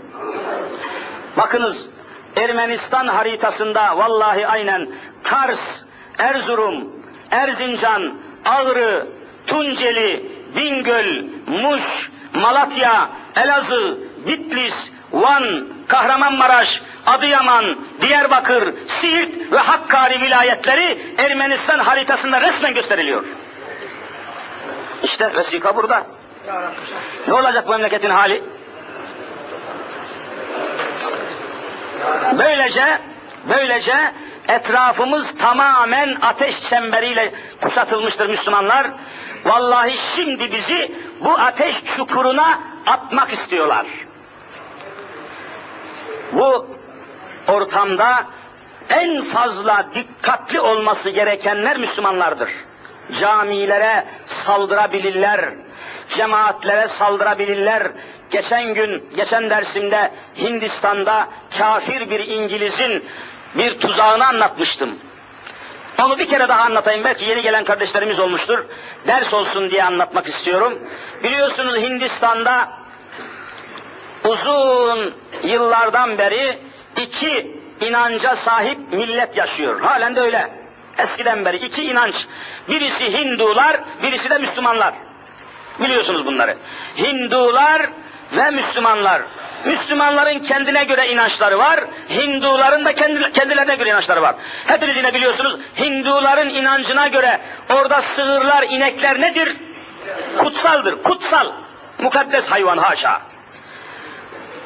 [1.37, 1.87] Bakınız
[2.35, 4.89] Ermenistan haritasında vallahi aynen
[5.23, 5.83] Kars,
[6.19, 6.87] Erzurum,
[7.31, 8.13] Erzincan,
[8.45, 9.07] Ağrı,
[9.47, 17.65] Tunceli, Bingöl, Muş, Malatya, Elazığ, Bitlis, Van, Kahramanmaraş, Adıyaman,
[18.01, 23.25] Diyarbakır, Siirt ve Hakkari vilayetleri Ermenistan haritasında resmen gösteriliyor.
[25.03, 26.03] İşte vesika burada.
[27.27, 28.43] Ne olacak bu memleketin hali?
[32.37, 32.99] Böylece,
[33.49, 33.95] böylece
[34.47, 37.31] etrafımız tamamen ateş çemberiyle
[37.61, 38.87] kuşatılmıştır Müslümanlar.
[39.45, 40.91] Vallahi şimdi bizi
[41.21, 43.85] bu ateş çukuruna atmak istiyorlar.
[46.31, 46.67] Bu
[47.47, 48.23] ortamda
[48.89, 52.49] en fazla dikkatli olması gerekenler Müslümanlardır.
[53.19, 55.49] Camilere saldırabilirler,
[56.09, 57.91] cemaatlere saldırabilirler.
[58.31, 63.05] Geçen gün, geçen dersimde Hindistan'da kafir bir İngiliz'in
[63.55, 64.99] bir tuzağını anlatmıştım.
[66.03, 67.03] Onu bir kere daha anlatayım.
[67.03, 68.65] Belki yeni gelen kardeşlerimiz olmuştur.
[69.07, 70.79] Ders olsun diye anlatmak istiyorum.
[71.23, 72.69] Biliyorsunuz Hindistan'da
[74.23, 75.13] uzun
[75.43, 76.59] yıllardan beri
[77.01, 79.81] iki inanca sahip millet yaşıyor.
[79.81, 80.51] Halen de öyle.
[80.97, 82.15] Eskiden beri iki inanç.
[82.69, 84.93] Birisi Hindular, birisi de Müslümanlar.
[85.79, 86.57] Biliyorsunuz bunları.
[86.97, 87.89] Hindular
[88.31, 89.21] ve Müslümanlar.
[89.65, 94.35] Müslümanların kendine göre inançları var, Hinduların da kendi, kendilerine göre inançları var.
[94.65, 97.39] Hepiniz yine biliyorsunuz, Hinduların inancına göre
[97.73, 99.57] orada sığırlar, inekler nedir?
[100.37, 101.51] Kutsaldır, kutsal.
[101.97, 103.21] Mukaddes hayvan haşa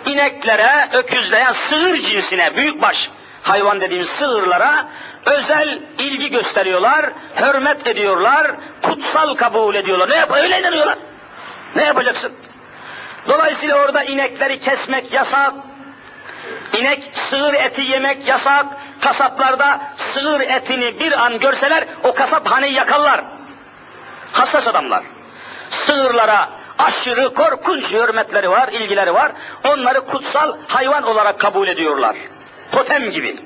[0.05, 3.09] ineklere, öküzleyen sığır cinsine, büyükbaş
[3.43, 4.85] hayvan dediğimiz sığırlara
[5.25, 7.05] özel ilgi gösteriyorlar,
[7.41, 8.51] hürmet ediyorlar,
[8.81, 10.09] kutsal kabul ediyorlar.
[10.09, 10.97] Ne yap öyle inanıyorlar.
[11.75, 12.31] Ne yapacaksın?
[13.27, 15.53] Dolayısıyla orada inekleri kesmek yasak,
[16.79, 18.65] inek sığır eti yemek yasak,
[19.01, 19.81] kasaplarda
[20.13, 23.21] sığır etini bir an görseler o kasap haneyi yakarlar.
[24.31, 25.03] Hassas adamlar.
[25.69, 26.49] Sığırlara
[26.79, 29.31] aşırı korkunç hürmetleri var, ilgileri var.
[29.63, 32.15] Onları kutsal hayvan olarak kabul ediyorlar.
[32.71, 33.39] Totem gibi.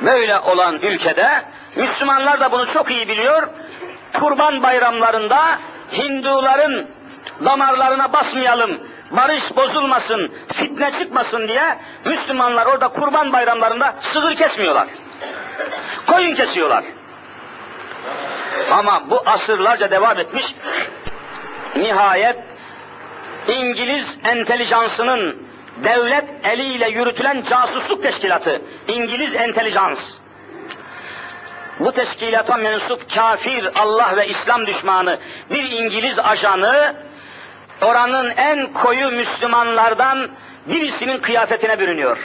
[0.00, 1.42] Böyle olan ülkede
[1.76, 3.48] Müslümanlar da bunu çok iyi biliyor.
[4.12, 5.58] Kurban bayramlarında
[5.92, 6.86] Hinduların
[7.44, 14.88] damarlarına basmayalım, barış bozulmasın, fitne çıkmasın diye Müslümanlar orada kurban bayramlarında sığır kesmiyorlar.
[16.06, 16.84] Koyun kesiyorlar.
[18.70, 20.54] Ama bu asırlarca devam etmiş.
[21.76, 22.36] Nihayet
[23.48, 25.44] İngiliz entelijansının
[25.84, 29.98] devlet eliyle yürütülen casusluk teşkilatı, İngiliz entelijans.
[31.80, 35.18] Bu teşkilata mensup kafir, Allah ve İslam düşmanı
[35.50, 36.94] bir İngiliz ajanı
[37.82, 40.28] oranın en koyu Müslümanlardan
[40.66, 42.18] birisinin kıyafetine bürünüyor.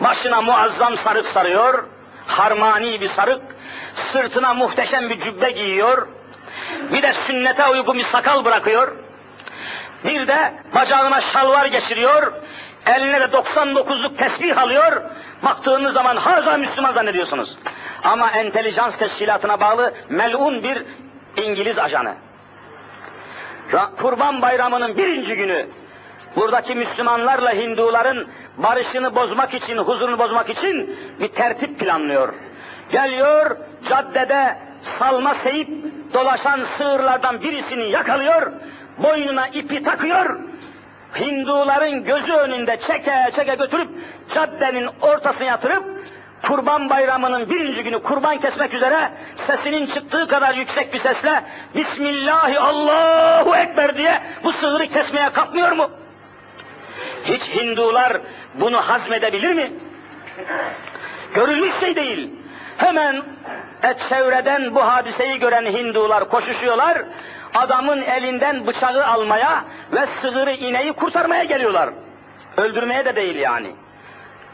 [0.00, 1.84] Başına muazzam sarık sarıyor,
[2.26, 3.42] harmani bir sarık,
[4.12, 6.08] sırtına muhteşem bir cübbe giyiyor,
[6.92, 8.92] bir de sünnete uygun bir sakal bırakıyor,
[10.04, 12.32] bir de bacağına şalvar geçiriyor,
[12.86, 15.02] eline de 99'luk tesbih alıyor,
[15.42, 17.56] baktığınız zaman haza Müslüman zannediyorsunuz.
[18.04, 20.84] Ama entelijans teşkilatına bağlı melun bir
[21.36, 22.14] İngiliz ajanı.
[24.02, 25.66] Kurban bayramının birinci günü
[26.36, 28.26] buradaki Müslümanlarla Hinduların
[28.58, 32.34] barışını bozmak için, huzurunu bozmak için bir tertip planlıyor.
[32.92, 33.56] Geliyor
[33.88, 34.58] caddede
[34.98, 35.68] salma seyip
[36.14, 38.52] dolaşan sığırlardan birisini yakalıyor,
[38.98, 40.38] boynuna ipi takıyor,
[41.20, 43.88] Hinduların gözü önünde çeke çeke götürüp
[44.34, 45.84] caddenin ortasına yatırıp
[46.42, 49.10] Kurban bayramının birinci günü kurban kesmek üzere
[49.46, 51.42] sesinin çıktığı kadar yüksek bir sesle
[51.74, 55.90] Bismillahi Allahu Ekber diye bu sığırı kesmeye kalkmıyor mu?
[57.24, 58.20] Hiç Hindular
[58.54, 59.72] bunu hazmedebilir mi?
[61.34, 62.30] Görülmüş şey değil.
[62.76, 63.22] Hemen
[63.82, 67.02] et çevreden bu hadiseyi gören Hindular koşuşuyorlar.
[67.54, 71.90] Adamın elinden bıçağı almaya ve sığırı ineği kurtarmaya geliyorlar.
[72.56, 73.74] Öldürmeye de değil yani.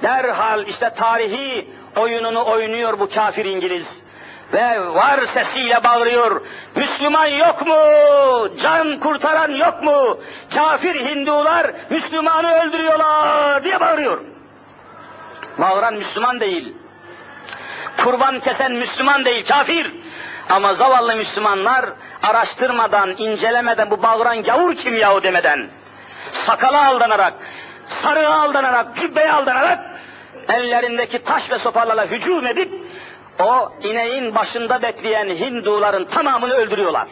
[0.04, 3.86] Derhal işte tarihi oyununu oynuyor bu kafir İngiliz.
[4.52, 6.42] Ve var sesiyle bağırıyor.
[6.76, 7.76] Müslüman yok mu?
[8.62, 10.18] Can kurtaran yok mu?
[10.54, 14.20] Kafir Hindular Müslümanı öldürüyorlar diye bağırıyor.
[15.58, 16.74] Bağıran Müslüman değil.
[17.96, 19.94] Kurban kesen Müslüman değil, kafir.
[20.50, 21.84] Ama zavallı Müslümanlar
[22.22, 25.68] araştırmadan, incelemeden bu bağıran gavur kim yahu demeden,
[26.32, 27.34] sakala aldanarak,
[28.02, 29.93] sarığa aldanarak, cübbeye aldanarak
[30.48, 32.72] ellerindeki taş ve sopalarla hücum edip
[33.38, 37.08] o ineğin başında bekleyen Hinduların tamamını öldürüyorlar.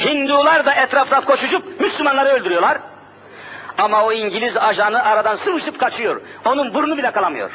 [0.00, 2.78] Hindular da etrafta koşuşup Müslümanları öldürüyorlar.
[3.78, 6.20] Ama o İngiliz ajanı aradan sıvışıp kaçıyor.
[6.44, 7.50] Onun burnu bile kalamıyor.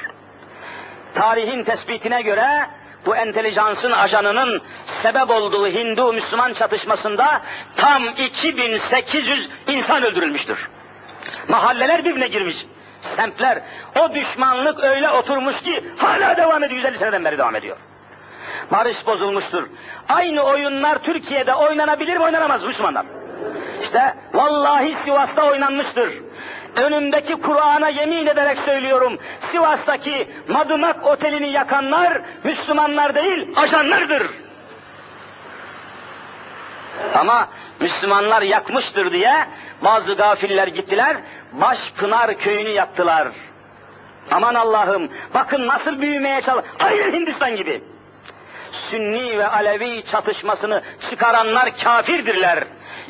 [1.15, 2.67] Tarihin tespitine göre
[3.05, 4.61] bu entelijansın ajanının
[5.01, 7.41] sebep olduğu Hindu-Müslüman çatışmasında
[7.75, 10.69] tam 2800 insan öldürülmüştür.
[11.47, 12.57] Mahalleler birbirine girmiş.
[13.01, 13.61] Semtler.
[13.99, 16.81] O düşmanlık öyle oturmuş ki hala devam ediyor.
[16.81, 17.77] 150 seneden beri devam ediyor.
[18.71, 19.67] Barış bozulmuştur.
[20.09, 23.05] Aynı oyunlar Türkiye'de oynanabilir mi oynanamaz Müslümanlar?
[23.83, 26.13] İşte vallahi Sivas'ta oynanmıştır.
[26.75, 29.17] Önümdeki Kur'an'a yemin ederek söylüyorum.
[29.51, 34.23] Sivas'taki Madımak Oteli'ni yakanlar Müslümanlar değil, ajanlardır.
[37.15, 37.47] Ama
[37.79, 39.47] Müslümanlar yakmıştır diye
[39.83, 41.17] bazı gafiller gittiler,
[41.53, 43.27] Başpınar köyünü yaktılar.
[44.31, 46.65] Aman Allah'ım, bakın nasıl büyümeye çalış...
[46.79, 47.83] Aynı Hindistan gibi.
[48.91, 52.63] Sünni ve Alevi çatışmasını çıkaranlar kafirdirler.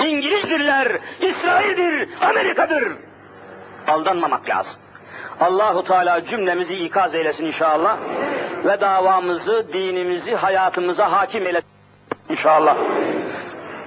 [0.06, 0.88] İngilizdirler,
[1.22, 2.98] İsrail'dir, Amerika'dır.
[3.88, 4.74] Aldanmamak lazım.
[5.40, 7.98] Allahu Teala cümlemizi ikaz eylesin inşallah
[8.66, 11.70] ve davamızı, dinimizi hayatımıza hakim eylesin
[12.30, 12.78] inşallah.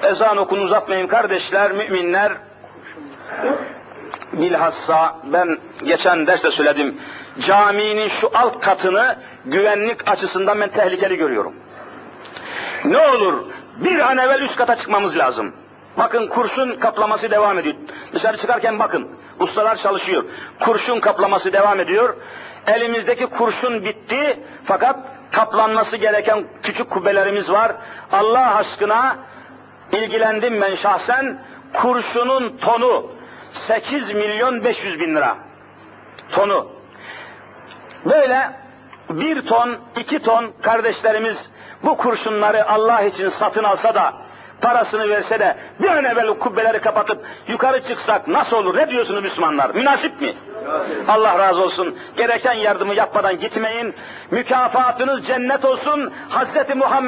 [0.03, 2.33] Ezan okunu uzatmayın kardeşler, müminler.
[4.33, 7.01] Bilhassa ben geçen derste söyledim.
[7.41, 11.53] Caminin şu alt katını güvenlik açısından ben tehlikeli görüyorum.
[12.85, 13.45] Ne olur
[13.77, 15.53] bir an evvel üst kata çıkmamız lazım.
[15.99, 17.75] Bakın kurşun kaplaması devam ediyor.
[18.13, 19.09] Dışarı çıkarken bakın.
[19.39, 20.25] Ustalar çalışıyor.
[20.61, 22.17] Kurşun kaplaması devam ediyor.
[22.67, 24.97] Elimizdeki kurşun bitti fakat
[25.33, 27.73] kaplanması gereken küçük kubbelerimiz var.
[28.13, 29.17] Allah aşkına
[29.93, 31.39] ilgilendim ben şahsen.
[31.73, 33.11] Kurşunun tonu
[33.69, 35.37] 8 milyon 500 bin lira.
[36.33, 36.69] Tonu.
[38.05, 38.51] Böyle
[39.11, 41.37] bir ton, iki ton kardeşlerimiz
[41.83, 44.13] bu kurşunları Allah için satın alsa da
[44.61, 47.19] parasını verse de bir an evvel kubbeleri kapatıp
[47.49, 48.77] yukarı çıksak nasıl olur?
[48.77, 49.75] Ne diyorsunuz Müslümanlar?
[49.75, 50.35] Münasip mi?
[51.09, 51.99] Allah razı olsun.
[52.17, 53.95] Gereken yardımı yapmadan gitmeyin.
[54.31, 56.13] Mükafatınız cennet olsun.
[56.29, 57.03] Hazreti Muhammed